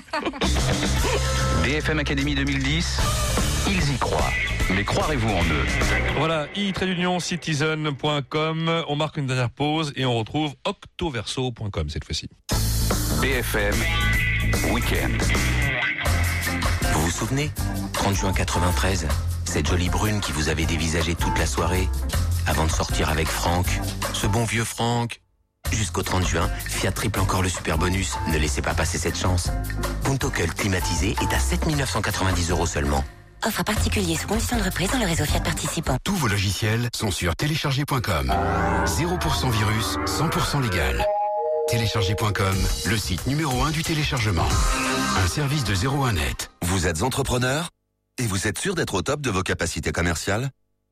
[1.63, 2.97] BFM Academy 2010,
[3.67, 4.31] ils y croient.
[4.75, 5.65] Mais croirez-vous en eux?
[6.17, 8.83] Voilà, i-citizen.com.
[8.87, 12.29] On marque une dernière pause et on retrouve octoverso.com cette fois-ci.
[13.21, 13.75] BFM
[14.71, 15.21] Weekend.
[16.93, 17.51] Vous vous souvenez?
[17.93, 19.07] 30 juin 93,
[19.49, 21.89] cette jolie brune qui vous avait dévisagé toute la soirée,
[22.45, 23.65] avant de sortir avec Franck,
[24.13, 25.21] ce bon vieux Franck.
[25.71, 28.13] Jusqu'au 30 juin, Fiat triple encore le super bonus.
[28.31, 29.49] Ne laissez pas passer cette chance.
[30.03, 33.03] Punto Cult climatisé est à 7 990 euros seulement.
[33.43, 35.97] Offre à particulier sous condition de reprise dans le réseau Fiat participant.
[36.03, 38.31] Tous vos logiciels sont sur télécharger.com.
[38.85, 41.03] 0% virus, 100% légal.
[41.69, 44.47] Télécharger.com, le site numéro 1 du téléchargement.
[45.17, 46.51] Un service de 01net.
[46.61, 47.69] Vous êtes entrepreneur?
[48.19, 50.49] Et vous êtes sûr d'être au top de vos capacités commerciales?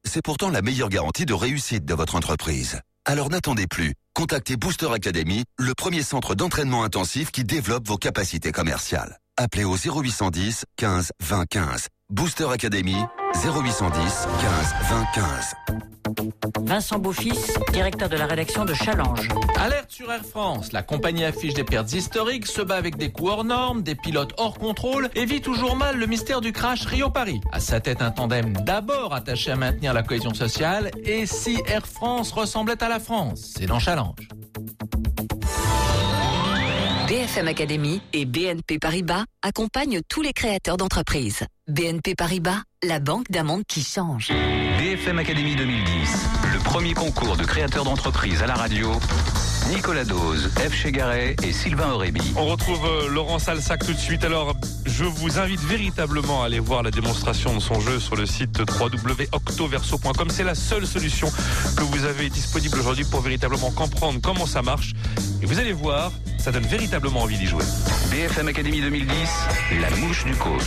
[0.07, 2.79] C'est pourtant la meilleure garantie de réussite de votre entreprise.
[3.05, 3.93] Alors n'attendez plus.
[4.13, 9.17] Contactez Booster Academy, le premier centre d'entraînement intensif qui développe vos capacités commerciales.
[9.37, 11.87] Appelez au 0810 15 20 15.
[12.09, 12.95] Booster Academy
[13.35, 15.55] 0810 15 20 15.
[16.61, 19.27] Vincent Beaufils, directeur de la rédaction de Challenge.
[19.57, 20.71] Alerte sur Air France.
[20.71, 24.33] La compagnie affiche des pertes historiques, se bat avec des coûts hors normes, des pilotes
[24.37, 27.41] hors contrôle et vit toujours mal le mystère du crash Rio-Paris.
[27.51, 30.91] À sa tête, un tandem d'abord attaché à maintenir la cohésion sociale.
[31.03, 33.53] Et si Air France ressemblait à la France?
[33.57, 34.29] C'est dans Challenge.
[37.07, 41.45] BFM Academy et BNP Paribas accompagnent tous les créateurs d'entreprises.
[41.69, 44.27] BNP Paribas, la banque d'un qui change.
[44.77, 48.91] BFM Academy 2010, le premier concours de créateurs d'entreprise à la radio.
[49.69, 50.73] Nicolas Dose, F.
[50.73, 52.21] Chegaray et Sylvain Aurébi.
[52.35, 54.23] On retrouve euh, Laurent Salsac tout de suite.
[54.23, 54.55] Alors,
[54.85, 58.57] je vous invite véritablement à aller voir la démonstration de son jeu sur le site
[58.59, 60.29] www.octoverso.com.
[60.29, 61.29] C'est la seule solution
[61.75, 64.93] que vous avez disponible aujourd'hui pour véritablement comprendre comment ça marche.
[65.41, 67.63] Et vous allez voir, ça donne véritablement envie d'y jouer.
[68.09, 69.11] BFM Academy 2010,
[69.81, 70.63] la mouche du coach.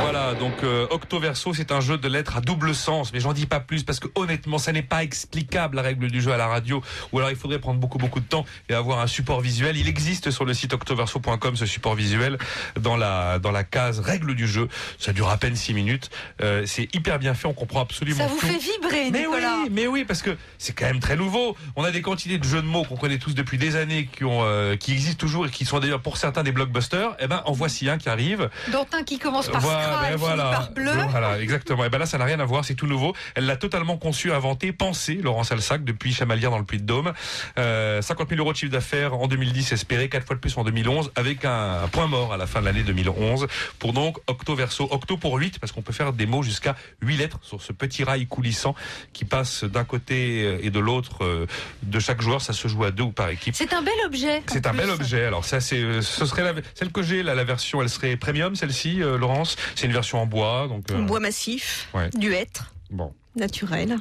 [0.00, 3.46] Voilà, donc euh, Octoverso, c'est un jeu de lettres à double sens, mais j'en dis
[3.46, 6.48] pas plus parce que honnêtement, ça n'est pas explicable la règle du jeu à la
[6.48, 6.82] radio,
[7.12, 9.76] ou alors il faudrait prendre beaucoup beaucoup de temps et avoir un support visuel.
[9.76, 12.38] Il existe sur le site octoverso.com ce support visuel
[12.80, 14.68] dans la dans la case règle du jeu.
[14.98, 16.10] Ça dure à peine 6 minutes.
[16.40, 18.46] Euh, c'est hyper bien fait, on comprend absolument Ça vous tout.
[18.46, 19.56] fait vibrer, Mais Nicolas.
[19.64, 21.56] oui, mais oui, parce que c'est quand même très nouveau.
[21.76, 24.24] On a des quantités de jeux de mots qu'on connaît tous depuis des années, qui
[24.24, 27.16] ont, euh, qui existent toujours et qui sont d'ailleurs pour certains des blockbusters.
[27.20, 28.48] Eh ben, en voici un qui arrive.
[28.72, 30.44] Dont un qui commence par Voilà, Scra et ben voilà.
[30.50, 30.92] par bleu.
[31.10, 31.84] Voilà, exactement.
[31.84, 33.14] Et ben là, ça n'a rien à voir, c'est tout nouveau.
[33.34, 37.12] Elle l'a totalement conçu, inventé, pensé, Laurent Salsac, depuis Chamalières dans le Puy-de-Dôme.
[37.58, 40.64] Euh, 50 000 euros de chiffre d'affaires en 2010, espéré, quatre fois de plus en
[40.64, 43.46] 2011, avec un point mort à la fin de l'année 2011,
[43.78, 44.86] pour donc Octo Verso.
[44.90, 48.04] Octo pour 8, parce qu'on peut faire des mots jusqu'à 8 lettres sur ce petit
[48.04, 48.74] rail coulissant
[49.14, 51.46] qui passe d'un côté et de l'autre euh,
[51.84, 52.42] de chaque joueur.
[52.42, 53.54] Ça se joue à deux ou par équipe.
[53.56, 54.42] C'est un bel objet.
[54.46, 54.80] C'est un plus.
[54.80, 55.24] bel objet.
[55.24, 58.16] Alors ça, c'est, euh, ce serait la, celle que j'ai là, la version, elle serait
[58.16, 59.56] premium, celle-ci, euh, Laurence.
[59.74, 60.90] C'est une version en bois, donc.
[60.90, 62.10] euh, Bois massif, ouais.
[62.14, 63.14] du hêtre, Bon.
[63.36, 63.96] naturel.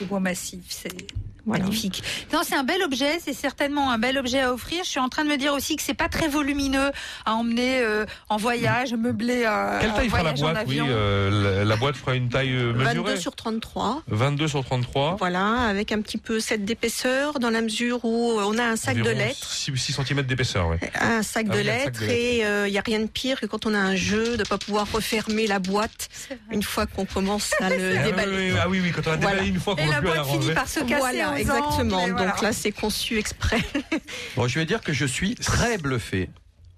[0.00, 1.06] Du bois massif, c'est.
[1.46, 2.02] Magnifique.
[2.32, 4.82] Non, c'est un bel objet, c'est certainement un bel objet à offrir.
[4.84, 6.90] Je suis en train de me dire aussi que c'est pas très volumineux
[7.26, 10.64] à emmener euh, en voyage, meubler un Quelle taille un fera la voyage en boîte
[10.68, 10.86] Oui, avion.
[10.90, 12.94] euh, la, la boîte fera une taille euh, mesurée.
[12.94, 14.02] 22 sur 33.
[14.08, 15.16] 22 sur 33.
[15.18, 18.76] Voilà, avec un petit peu 7 d'épaisseur, dans la mesure où euh, on a un
[18.76, 19.46] sac de lettres.
[19.50, 19.72] 6,
[20.06, 20.76] cm d'épaisseur, oui.
[21.00, 22.12] Un sac Ah de oui, un sac lettres de lettres.
[22.16, 24.58] et il n'y a rien de pire que quand on a un jeu de pas
[24.58, 26.08] pouvoir refermer la boîte
[26.50, 28.52] une fois qu'on commence à le Ah oui, déballer.
[28.52, 30.16] oui, ah oui, oui, quand on a déballé une fois qu'on Et la peut plus
[30.16, 31.98] la boîte finit par se casser Voilà, exactement.
[31.98, 32.30] angles, et voilà.
[32.32, 33.60] Donc là, c'est conçu exprès.
[34.36, 36.30] Bon, je vais dire que je suis très bluffé.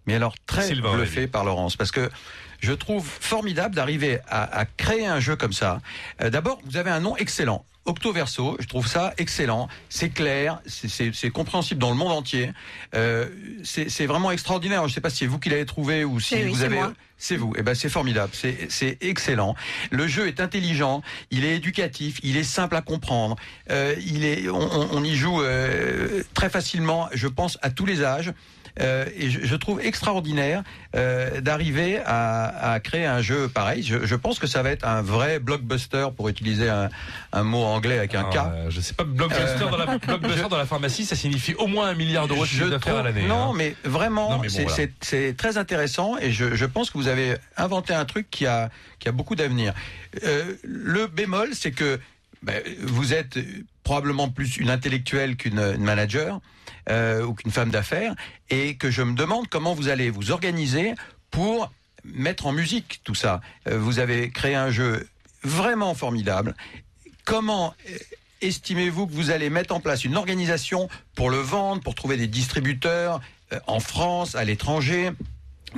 [0.07, 2.11] Mais alors très Sylvain bluffé par Laurence parce que
[2.61, 5.81] je trouve formidable d'arriver à, à créer un jeu comme ça.
[6.23, 7.65] Euh, D'abord, vous avez un nom excellent.
[7.87, 9.69] Octoverso, je trouve ça excellent.
[9.89, 12.51] C'est clair, c'est- compréhensible dans le monde entier.
[12.95, 13.27] Euh,
[13.65, 14.83] c'est vraiment extraordinaire.
[14.83, 16.57] Je ne sais pas si c'est vous qui l'avez trouvé ou si Eh oui, vous
[16.59, 16.77] c'est avez.
[16.77, 16.93] moi.
[17.19, 17.55] C'est vous.
[17.57, 18.33] Eh ben c'est formidable.
[18.69, 19.55] C'est excellent.
[19.91, 21.01] Le jeu est intelligent.
[21.31, 22.19] Il est éducatif.
[22.23, 23.37] Il est simple à comprendre.
[23.71, 24.49] Euh, il est.
[24.51, 27.09] On, on- on y joue euh, très facilement.
[27.15, 28.33] Je pense à tous les âges.
[28.81, 30.63] Euh, et je, je trouve extraordinaire
[30.95, 33.83] euh, d'arriver à, à créer un jeu pareil.
[33.83, 36.91] Je, je pense que ça va être un vrai blockbuster pour utiliser un,
[37.33, 38.37] un mot anglais avec un K.
[38.37, 41.67] Euh, je sais pas, blockbuster, Euh, dans la, blockbuster dans la pharmacie, ça signifie au
[41.67, 43.27] moins un milliard d'euros de chiffre d'affaires à l'année.
[43.27, 43.55] Non, hein.
[43.57, 45.33] mais vraiment, bon, c'est voilà.
[45.37, 48.69] très intéressant et je, je pense que vous avez inventé un truc qui a,
[48.99, 49.73] qui a beaucoup d'avenir.
[50.25, 51.99] Euh, le bémol, c'est que
[52.43, 53.39] ben, vous êtes
[53.85, 56.41] probablement plus une intellectuelle qu'une une manager
[56.89, 58.15] euh, ou qu'une femme d'affaires
[58.51, 60.95] et que je me demande comment vous allez vous organiser
[61.31, 61.71] pour
[62.15, 63.41] mettre en musique tout ça.
[63.69, 65.09] Euh, vous avez créé un jeu
[65.43, 66.55] vraiment formidable.
[67.25, 67.99] Comment euh,
[68.41, 72.27] estimez-vous que vous allez mettre en place une organisation pour le vendre, pour trouver des
[72.27, 73.21] distributeurs
[73.53, 75.11] euh, en France, à l'étranger?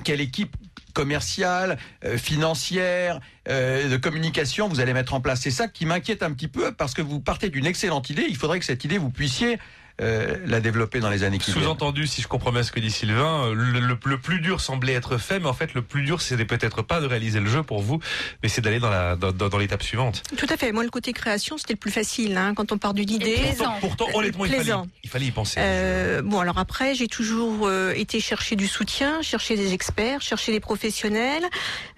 [0.05, 0.55] Quelle équipe
[0.93, 1.79] commerciale,
[2.19, 5.41] financière, de communication vous allez mettre en place?
[5.41, 8.27] C'est ça qui m'inquiète un petit peu parce que vous partez d'une excellente idée.
[8.29, 9.59] Il faudrait que cette idée vous puissiez
[10.01, 11.65] euh, la développer dans les années qui viennent.
[11.65, 14.61] Sous-entendu, si je comprends bien ce que dit Sylvain, euh, le, le- le plus dur
[14.61, 17.47] semblait être fait, mais en fait, le plus dur, c'est peut-être pas de réaliser le
[17.49, 17.99] jeu pour vous,
[18.43, 20.23] mais c'est d'aller dans la dans, dans- dans l'étape suivante.
[20.37, 20.73] Tout à fait.
[20.73, 23.37] Moi, le côté création, c'était le plus facile hein, quand on part d'une idée.
[23.57, 24.73] Pourtant, pourtant, honnêtement, il fallait,
[25.05, 25.57] il fallait y penser.
[25.59, 30.53] Euh, bon, alors après, j'ai toujours euh, été chercher du soutien, chercher des experts, chercher
[30.53, 31.45] des professionnels.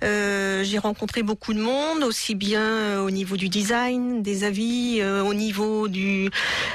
[0.02, 4.98] Euh, j'ai rencontré beaucoup de monde, aussi bien euh, au niveau du design, des avis,
[5.00, 6.30] euh, au niveau du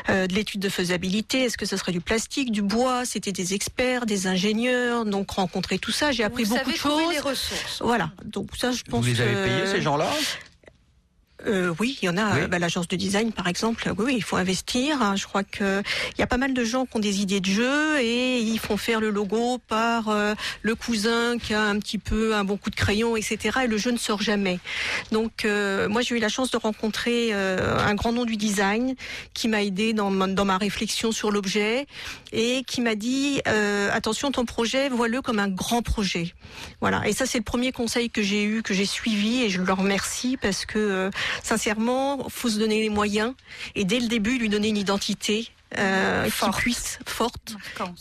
[0.10, 1.14] euh, de l'étude de faisabilité.
[1.20, 5.05] Est-ce que ce serait du plastique, du bois C'était des experts, des ingénieurs.
[5.05, 7.11] Donc rencontrer tout ça, j'ai appris Vous beaucoup savez de choses.
[7.13, 7.82] les ressources.
[7.82, 8.11] Voilà.
[8.26, 9.05] Donc ça, je pense.
[9.05, 10.09] Vous les avez que- payés ces gens-là?
[11.48, 12.36] Euh, oui, il y en a.
[12.36, 12.48] Oui.
[12.48, 15.02] bah, L'agence de design, par exemple, oui, oui, il faut investir.
[15.02, 15.16] hein.
[15.16, 15.82] Je crois que
[16.18, 18.60] il y a pas mal de gens qui ont des idées de jeu et ils
[18.60, 22.58] font faire le logo par euh, le cousin qui a un petit peu un bon
[22.58, 23.60] coup de crayon, etc.
[23.64, 24.60] Et le jeu ne sort jamais.
[25.12, 28.96] Donc, euh, moi, j'ai eu la chance de rencontrer euh, un grand nom du design
[29.34, 31.86] qui m'a aidé dans ma, dans ma réflexion sur l'objet
[32.32, 36.34] et qui m'a dit euh, attention, ton projet, vois-le comme un grand projet.
[36.82, 37.08] Voilà.
[37.08, 39.78] Et ça, c'est le premier conseil que j'ai eu, que j'ai suivi, et je leur
[39.78, 41.10] remercie parce que euh,
[41.44, 43.34] sincèrement, faut se donner les moyens
[43.76, 45.50] et dès le début lui donner une identité.
[45.78, 47.56] Euh, qui puisse forte,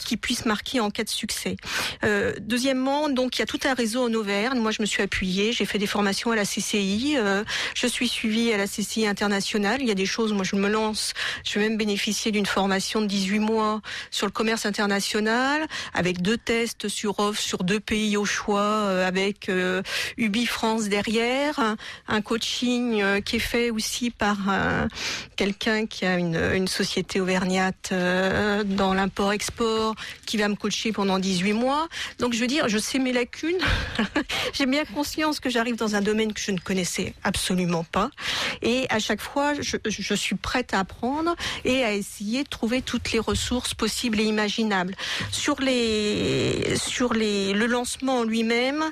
[0.04, 1.56] qui puisse marquer en cas de succès.
[2.04, 4.58] Euh, deuxièmement, donc il y a tout un réseau en Auvergne.
[4.58, 7.44] Moi, je me suis appuyée, j'ai fait des formations à la CCI, euh,
[7.74, 9.80] je suis suivie à la CCI internationale.
[9.80, 11.14] Il y a des choses, moi, je me lance.
[11.44, 16.38] Je vais même bénéficier d'une formation de 18 mois sur le commerce international, avec deux
[16.38, 19.82] tests sur offre sur deux pays au choix, euh, avec euh,
[20.16, 21.76] Ubi France derrière, un,
[22.08, 24.38] un coaching euh, qui est fait aussi par
[25.36, 29.94] quelqu'un qui a une, une société auvergnate euh, dans l'import-export,
[30.26, 31.88] qui va me coacher pendant 18 mois.
[32.18, 33.58] Donc je veux dire, je sais mes lacunes.
[34.52, 38.10] J'ai bien conscience que j'arrive dans un domaine que je ne connaissais absolument pas.
[38.62, 41.34] Et à chaque fois, je, suis prête à apprendre
[41.64, 44.94] et à essayer de trouver toutes les ressources possibles et imaginables.
[45.30, 48.84] Sur les, sur les, le lancement en lui-même,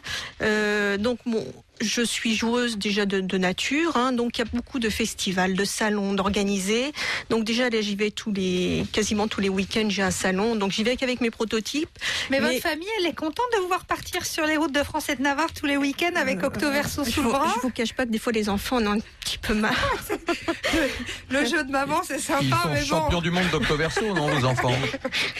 [0.42, 1.46] euh, donc bon,
[1.80, 5.54] je suis joueuse déjà de, de nature, hein, donc il y a beaucoup de festivals,
[5.54, 6.92] de salons, d'organisés.
[7.30, 10.70] Donc déjà là, j'y vais tous les, quasiment tous les week-ends, j'ai un salon, donc
[10.72, 11.88] j'y vais qu'avec mes prototypes.
[12.30, 15.08] Mais, votre famille, elle est contente de vous voir partir sur les routes de France
[15.08, 17.52] et de Navarre tous les week-ends avec Octoverso je sous le vous, bras.
[17.56, 19.74] je vous cache pas que des fois les enfants en ont un petit peu marre.
[21.30, 22.86] Le jeu de maman, c'est sympa, Ils sont mais bon.
[22.86, 24.72] champions du monde d'Octoverso, non, vos enfants?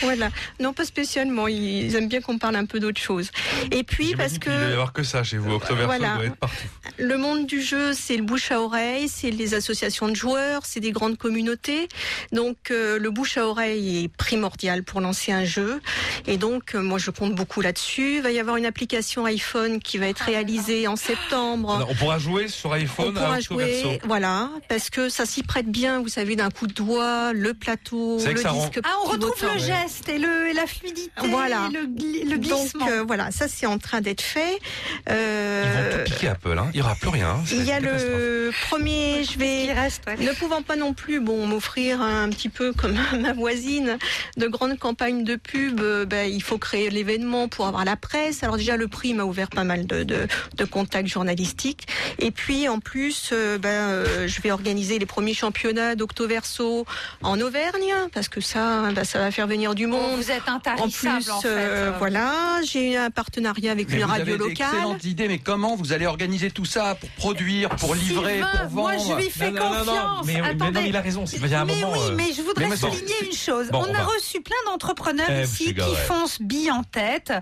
[0.00, 0.30] Voilà,
[0.60, 1.48] non pas spécialement.
[1.48, 3.30] Ils aiment bien qu'on parle un peu d'autre chose.
[3.70, 5.52] Et puis parce Il doit y que avoir que ça chez vous.
[5.52, 6.18] Octoverso Voilà.
[6.40, 6.98] Doit être partout.
[6.98, 10.80] Le monde du jeu, c'est le bouche à oreille, c'est les associations de joueurs, c'est
[10.80, 11.88] des grandes communautés.
[12.32, 15.80] Donc euh, le bouche à oreille est primordial pour lancer un jeu.
[16.26, 18.16] Et donc euh, moi je compte beaucoup là-dessus.
[18.16, 21.86] Il va y avoir une application iPhone qui va être réalisée en septembre.
[21.88, 25.42] On pourra jouer sur iPhone On pourra à jouer Parfait, voilà, parce que ça s'y
[25.42, 28.50] prête bien, vous savez, d'un coup de doigt, le plateau, C'est vrai le que ça
[28.50, 28.80] rend- disque.
[28.84, 29.54] Ah, on retrouve pivotant.
[29.54, 31.68] le geste et, le, et la fluidité, Voilà.
[31.70, 31.80] et le,
[32.30, 32.80] le glissement.
[32.86, 34.58] Donc euh, voilà, ça c'est en train d'être fait.
[35.06, 36.68] Ils Euh, vont piquer Apple, hein.
[36.72, 37.30] il n'y aura plus rien.
[37.30, 37.44] hein.
[37.50, 39.66] Il y a le premier, je vais,
[40.18, 43.98] ne pouvant pas non plus, bon, m'offrir un petit peu comme ma voisine,
[44.36, 45.80] de grandes campagnes de pub.
[45.80, 48.42] euh, ben, il faut créer l'événement pour avoir la presse.
[48.42, 51.86] Alors déjà le prix m'a ouvert pas mal de, de, de contacts journalistiques.
[52.18, 56.84] Et puis en plus, euh, ben, euh, je vais organiser les premiers championnats d'Octoverso
[57.22, 60.16] en Auvergne parce que ça, ben, ça va faire venir du monde.
[60.16, 61.48] Vous êtes En intarissable, plus, en fait.
[61.48, 62.32] euh, voilà,
[62.64, 64.56] j'ai eu un partenariat avec Mais une vous radio avez locale.
[64.70, 68.70] d'excellentes idées, mais comment vous allez organiser tout ça pour produire, pour livrer, Sylvain, pour
[68.72, 69.84] moi vendre je lui fais Non, non, non, non,
[70.18, 70.26] confiance.
[70.26, 72.14] mais- non, mais il a raison, Sylvain, il y a un mais moment, oui, euh,
[72.16, 72.90] mais je voudrais mais bon.
[72.92, 73.68] souligner une chose.
[73.70, 74.05] Bon, on, on a va.
[74.05, 75.94] reçu plein d'entrepreneurs Eh, ici qui ouais.
[76.07, 77.32] foncent bille en tête,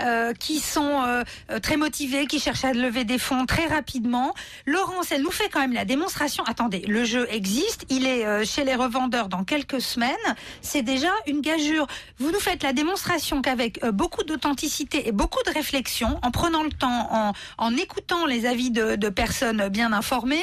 [0.00, 4.34] euh, qui sont euh, euh, très motivés, qui cherchent à lever des fonds très rapidement.
[4.66, 6.42] Laurence, elle nous fait quand même la démonstration.
[6.44, 10.16] Attendez, le jeu existe, il est euh, chez les revendeurs dans quelques semaines.
[10.62, 11.86] C'est déjà une gageure.
[12.18, 16.62] Vous nous faites la démonstration qu'avec euh, beaucoup d'authenticité et beaucoup de réflexion, en prenant
[16.62, 20.42] le temps, en, en écoutant les avis de, de personnes bien informées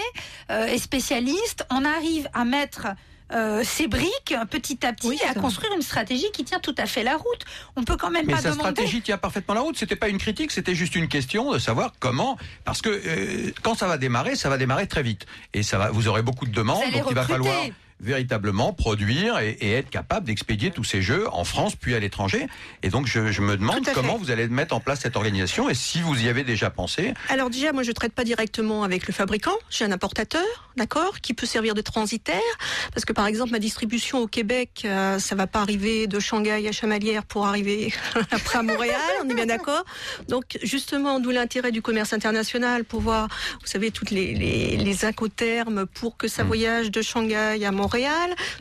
[0.51, 2.87] euh, et spécialistes, on arrive à mettre
[3.33, 7.03] euh, ces briques petit à petit à construire une stratégie qui tient tout à fait
[7.03, 7.45] la route.
[7.75, 8.71] On peut quand même Mais pas sa demander.
[8.71, 9.77] stratégie tient parfaitement la route.
[9.77, 12.37] C'était pas une critique, c'était juste une question de savoir comment.
[12.63, 15.25] Parce que euh, quand ça va démarrer, ça va démarrer très vite.
[15.53, 17.53] Et ça va, vous aurez beaucoup de demandes, donc il va falloir
[17.99, 22.47] véritablement produire et, et être capable d'expédier tous ces jeux en France puis à l'étranger.
[22.83, 24.19] Et donc je, je me demande comment fait.
[24.19, 27.13] vous allez mettre en place cette organisation et si vous y avez déjà pensé.
[27.29, 30.45] Alors déjà, moi je traite pas directement avec le fabricant, j'ai un importateur,
[30.75, 32.41] d'accord, qui peut servir de transitaire,
[32.93, 36.67] parce que par exemple ma distribution au Québec, euh, ça va pas arriver de Shanghai
[36.67, 37.93] à Chamalières pour arriver
[38.31, 39.83] après à Montréal, on est bien d'accord.
[40.27, 43.27] Donc justement, d'où l'intérêt du commerce international, pour voir,
[43.61, 47.86] vous savez, toutes les, les, les incoterms pour que ça voyage de Shanghai à Montréal,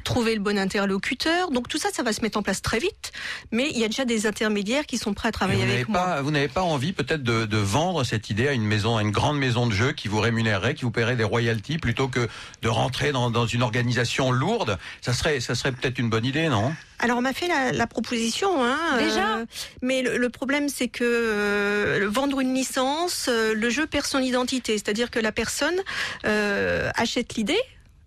[0.04, 1.50] trouver le bon interlocuteur.
[1.50, 3.12] Donc tout ça, ça va se mettre en place très vite,
[3.50, 5.88] mais il y a déjà des intermédiaires qui sont prêts à travailler vous n'avez avec
[5.88, 6.00] moi.
[6.00, 9.02] pas, vous n'avez pas envie peut-être de, de vendre cette idée à une maison, à
[9.02, 12.28] une grande maison de jeux qui vous rémunérerait, qui vous paierait des royalties plutôt que
[12.62, 14.78] de rentrer dans, dans une organisation lourde?
[15.00, 16.74] Ça serait, ça serait peut-être une bonne idée, non?
[16.98, 19.36] Alors on m'a fait la, la proposition, hein, Déjà?
[19.36, 19.46] euh,
[19.82, 24.20] mais le, le problème c'est que euh, vendre une licence, euh, le jeu perd son
[24.20, 25.76] identité, c'est-à-dire que la personne
[26.24, 27.60] euh, achète l'idée.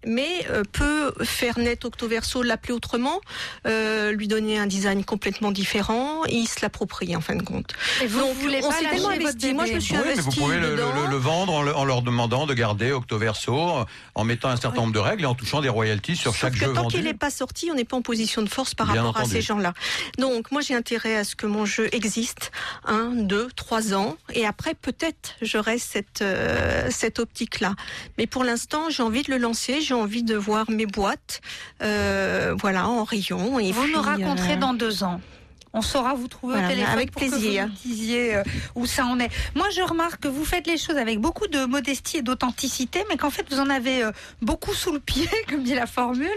[0.08, 3.20] Mais euh, peut faire naître Octoverso, l'appeler autrement,
[3.68, 7.74] euh, lui donner un design complètement différent, et il se l'approprie en fin de compte.
[8.02, 9.54] Et vous Donc, voulez on pas s'est tellement votre investi.
[9.54, 9.86] Moi, je me bébé.
[9.86, 10.94] suis Oui, mais vous investi pouvez le, dedans.
[11.04, 13.86] le- le vendre en, le- en leur demandant de garder Octoverso,
[14.16, 16.60] en mettant un certain nombre de règles et en touchant des royalties sur chaque Sauf
[16.62, 16.96] que jeu tant vendu.
[16.96, 19.26] qu'il n'est pas sorti, on n'est pas en position de force par Bien rapport à
[19.26, 19.74] ces gens-là.
[20.18, 22.52] Donc, moi, j'ai intérêt à ce que mon jeu existe
[22.86, 27.76] un, deux, trois ans, et après, peut-être, j'aurai cette euh, cette optique-là.
[28.18, 31.42] Mais pour l'instant, j'ai envie de le lancer, j'ai envie de voir mes boîtes,
[31.82, 33.60] euh, voilà, en rayon.
[33.60, 35.20] Et Vous puis, nous raconterez euh, dans deux ans.
[35.74, 37.64] On saura vous trouver Voilà, au téléphone avec pour que plaisir.
[37.66, 38.44] vous nous disiez euh,
[38.74, 39.30] où ça en est.
[39.56, 43.18] Moi, je remarque que vous faites les choses avec beaucoup de modestie et d'authenticité, mais
[43.18, 44.12] qu'en fait, vous en avez euh,
[44.42, 46.28] beaucoup sous le pied, comme dit la formule.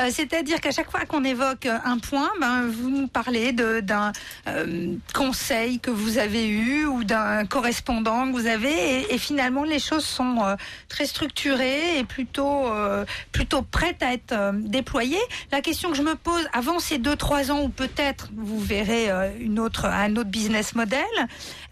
[0.00, 4.12] Euh, C'est-à-dire qu'à chaque fois qu'on évoque un point, ben, vous nous parlez d'un
[4.46, 9.64] euh, conseil que vous avez eu ou d'un correspondant que vous avez, et, et finalement,
[9.64, 10.56] les choses sont euh,
[10.88, 15.18] très structurées et plutôt, euh, plutôt prêtes à être déployées.
[15.52, 18.77] La question que je me pose avant ces deux trois ans, ou peut-être vous verrez
[18.88, 21.04] euh, une autre, un autre business model,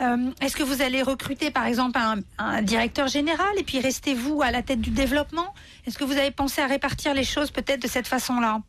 [0.01, 4.43] euh, est-ce que vous allez recruter par exemple un, un directeur général et puis restez-vous
[4.43, 5.55] à la tête du développement?
[5.87, 8.61] Est-ce que vous avez pensé à répartir les choses peut-être de cette façon-là?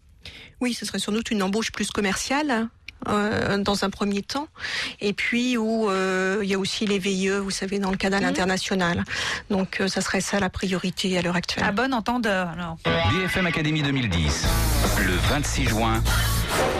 [0.61, 2.67] Oui, ce serait sans doute une embauche plus commerciale.
[3.07, 4.47] euh, dans un premier temps,
[5.01, 8.17] et puis où euh, il y a aussi les VIE, vous savez, dans le cadre
[8.17, 9.03] à l'international.
[9.51, 11.63] Donc, euh, ça serait ça la priorité à l'heure actuelle.
[11.63, 12.77] À bon entendeur, alors.
[13.11, 14.47] BFM Academy 2010.
[15.05, 16.01] Le 26 juin,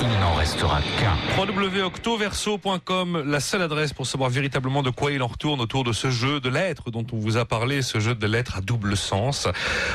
[0.02, 1.18] il n'en restera qu'un.
[1.38, 6.10] www.octoverso.com, la seule adresse pour savoir véritablement de quoi il en retourne autour de ce
[6.10, 9.48] jeu de lettres dont on vous a parlé, ce jeu de lettres à double sens.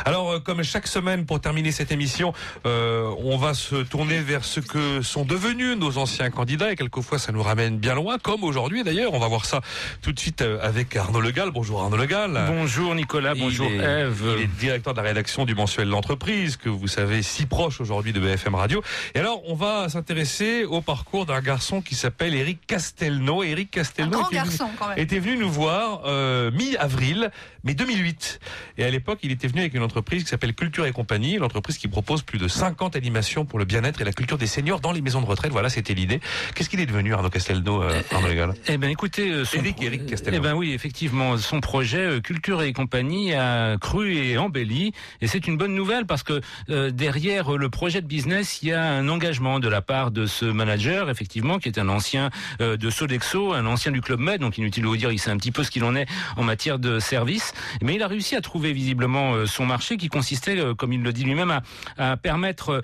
[0.05, 2.33] Alors, euh, comme chaque semaine, pour terminer cette émission,
[2.67, 7.19] euh, on va se tourner vers ce que sont devenus nos anciens candidats et quelquefois
[7.19, 9.15] ça nous ramène bien loin, comme aujourd'hui d'ailleurs.
[9.15, 9.61] On va voir ça
[10.03, 11.51] tout de suite euh, avec Arnaud Legal.
[11.51, 12.45] Bonjour Arnaud Legal.
[12.49, 14.35] Bonjour Nicolas, bonjour il est, Eve.
[14.37, 18.13] Il est directeur de la rédaction du mensuel L'entreprise, que vous savez si proche aujourd'hui
[18.13, 18.83] de BFM Radio.
[19.15, 23.45] Et alors, on va va s'intéresser au parcours d'un garçon qui s'appelle Eric Castelnau.
[23.45, 24.99] Eric Castelnau Un grand était, garçon, venu, quand même.
[24.99, 27.31] était venu nous voir euh, mi-avril,
[27.63, 28.41] mais 2008.
[28.79, 31.79] Et à l'époque, il était venu avec une entreprise qui s'appelle Culture et Compagnie, l'entreprise
[31.79, 34.91] qui propose plus de 50 animations pour le bien-être et la culture des seniors dans
[34.91, 35.53] les maisons de retraite.
[35.53, 36.21] Voilà, c'était l'idée.
[36.57, 38.55] Qu'est-ce qu'il est devenu, Arnaud Castelnau, euh, Arnaud Légal?
[38.67, 40.39] Eh ben écoutez, euh, son Eric, pro- Eric Castelnau.
[40.39, 45.29] Eh ben oui, effectivement, son projet euh, Culture et compagnie a cru et embelli, et
[45.29, 48.83] c'est une bonne nouvelle parce que euh, derrière le projet de business, il y a
[48.83, 52.31] un engagement de la part de ce manager, effectivement, qui est un ancien
[52.61, 55.31] euh, de Sodexo, un ancien du Club Med, donc inutile de vous dire, il sait
[55.31, 58.37] un petit peu ce qu'il en est en matière de service, mais il a réussi
[58.37, 61.61] à trouver visiblement euh, son marché qui consistait, euh, comme il le dit lui-même,
[61.99, 62.83] à, permettre,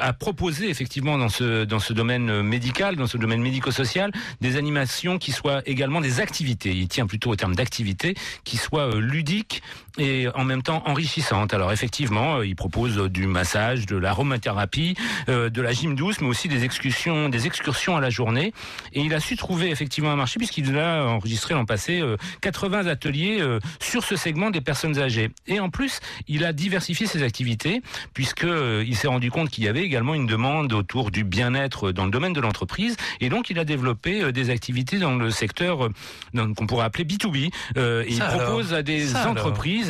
[0.00, 5.18] à proposer effectivement dans ce dans ce domaine médical, dans ce domaine médico-social, des animations
[5.18, 6.72] qui soient également des activités.
[6.72, 9.62] Il tient plutôt au terme d'activités qui soient ludiques
[10.00, 11.54] et en même temps enrichissantes.
[11.54, 14.96] Alors effectivement, euh, il propose euh, du massage, de l'aromathérapie,
[15.28, 18.52] euh, de la gym douce, mais aussi des excursions, des excursions à la journée.
[18.92, 22.86] Et il a su trouver effectivement un marché puisqu'il a enregistré l'an passé euh, 80
[22.86, 25.30] ateliers euh, sur ce segment des personnes âgées.
[25.46, 27.82] Et en plus, il a diversifié ses activités
[28.14, 31.92] puisque euh, il s'est rendu compte qu'il y avait également une demande autour du bien-être
[31.92, 32.96] dans le domaine de l'entreprise.
[33.20, 37.04] Et donc, il a développé euh, des activités dans le secteur euh, qu'on pourrait appeler
[37.04, 37.50] B2B.
[37.76, 38.78] Euh, et il propose alors.
[38.78, 39.34] à des alors.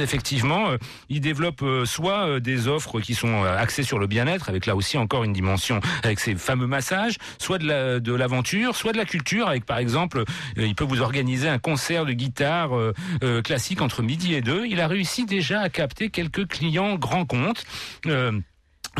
[0.01, 0.77] Effectivement, euh,
[1.09, 4.75] il développe euh, soit euh, des offres qui sont axées sur le bien-être, avec là
[4.77, 8.99] aussi encore une dimension avec ces fameux massages, soit de la- de l'aventure, soit de
[8.99, 10.25] la culture, avec par exemple,
[10.57, 12.71] il peut vous organiser un concert de guitare
[13.45, 14.67] classique entre midi et deux.
[14.67, 17.65] Il a réussi déjà à capter quelques clients grands comptes.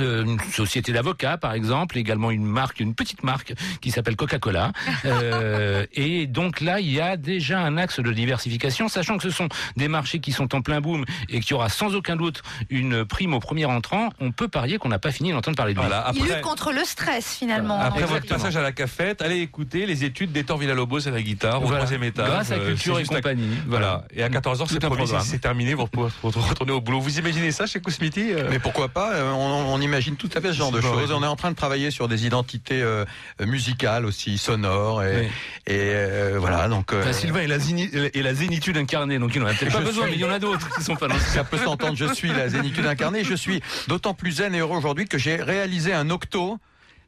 [0.01, 4.73] Euh, une société d'avocats, par exemple, également une marque, une petite marque qui s'appelle Coca-Cola.
[5.05, 9.31] Euh, et donc là, il y a déjà un axe de diversification, sachant que ce
[9.31, 12.43] sont des marchés qui sont en plein boom et qu'il y aura sans aucun doute
[12.69, 14.11] une prime au premier entrant.
[14.21, 15.87] On peut parier qu'on n'a pas fini d'entendre parler de lui.
[15.87, 17.79] Voilà, Il après- lutte contre le stress finalement.
[17.81, 21.59] Après votre passage à la cafette, allez écouter les études d'Hector Villalobos à la guitare
[21.59, 21.79] au Voilà.
[21.79, 22.29] troisième étage.
[22.29, 23.57] Grâce à Euh, Culture et à- compagnie.
[23.67, 24.05] Voilà.
[24.15, 24.75] Et à 14h, Tout
[25.23, 27.01] c'est terminé, vous pouvez retourner au boulot.
[27.01, 29.37] Vous imaginez ça chez Cosmiti euh Mais pourquoi pas on,
[29.73, 31.11] on imagine tout à fait ce genre de choses.
[31.13, 33.05] On est en train de travailler sur des identités euh,
[33.45, 35.03] musicales aussi, sonores.
[35.03, 35.27] Et, Oui.
[35.67, 36.93] et euh, voilà, donc...
[36.93, 39.73] euh, Enfin, Sylvain est la, zéni- est la zénitude incarnée, donc il n'en a peut-être
[39.73, 41.59] pas besoin, suis- mais il y en a d'autres qui sont pas dans ça peut
[41.59, 43.25] s'entendre, je suis la zénitude incarnée.
[43.25, 46.59] Je suis d'autant plus zen et heureux aujourd'hui que j'ai réalisé un octo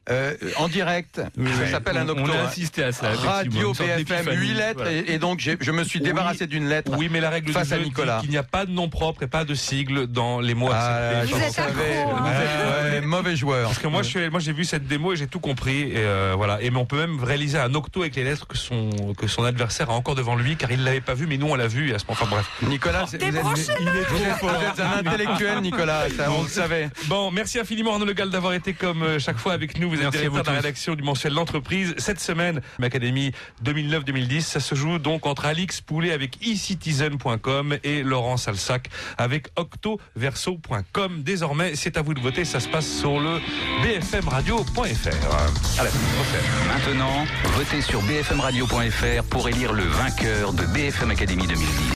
[0.09, 1.21] euh, en direct.
[1.37, 1.71] Oui, ça oui.
[1.71, 2.23] s'appelle un octo.
[2.25, 2.45] on a hein.
[2.47, 4.73] assisté à ça, Radio BFM, d'épiphanie, 8 lettres.
[4.75, 4.91] voilà.
[4.91, 6.05] Et, et donc je me suis Oui.
[6.05, 8.19] débarrassé d'une lettre Oui, mais la règle face du à Nicolas.
[8.21, 11.23] qu'il n'y a pas de nom propre et pas de sigle dans les mots Ah,
[11.25, 11.99] Vous êtes savais.
[11.99, 12.23] accro, hein.
[12.23, 13.67] Ouais, ouais, mauvais joueur.
[13.67, 15.81] Parce que moi, je suis, moi, j'ai vu cette démo et j'ai tout compris.
[15.83, 16.61] Et euh, voilà.
[16.61, 19.43] Et mais on peut même réaliser un octo avec les lettres que son que son
[19.43, 21.91] adversaire a encore devant lui, car il l'avait pas vu, mais nous on l'a vu.
[21.91, 22.45] Et à ce moment, enfin bref.
[22.63, 26.07] Nicolas, c'est- vous êtes, vous êtes- un intellectuel, Nicolas.
[26.15, 26.89] Ça, on le savait.
[27.05, 29.92] Bon, merci infiniment Arnaud Le Gall d'avoir été comme euh, chaque fois avec nous.
[29.95, 31.93] Vous êtes directeur de la rédaction du mensuel L'entreprise.
[31.97, 33.31] Cette semaine, l'Académie
[33.63, 41.23] 2009-2010, ça se joue donc entre Alix Poulet avec eCitizen.com et Laurent Salsac avec octoverso.com.
[41.23, 42.45] Désormais, c'est à vous de voter.
[42.45, 43.39] Ça se passe sur le
[43.83, 45.79] bfmradio.fr.
[45.79, 46.43] À la prochaine.
[46.67, 47.25] Maintenant,
[47.55, 51.83] votez sur bfmradio.fr pour élire le vainqueur de BFM Académie 2010.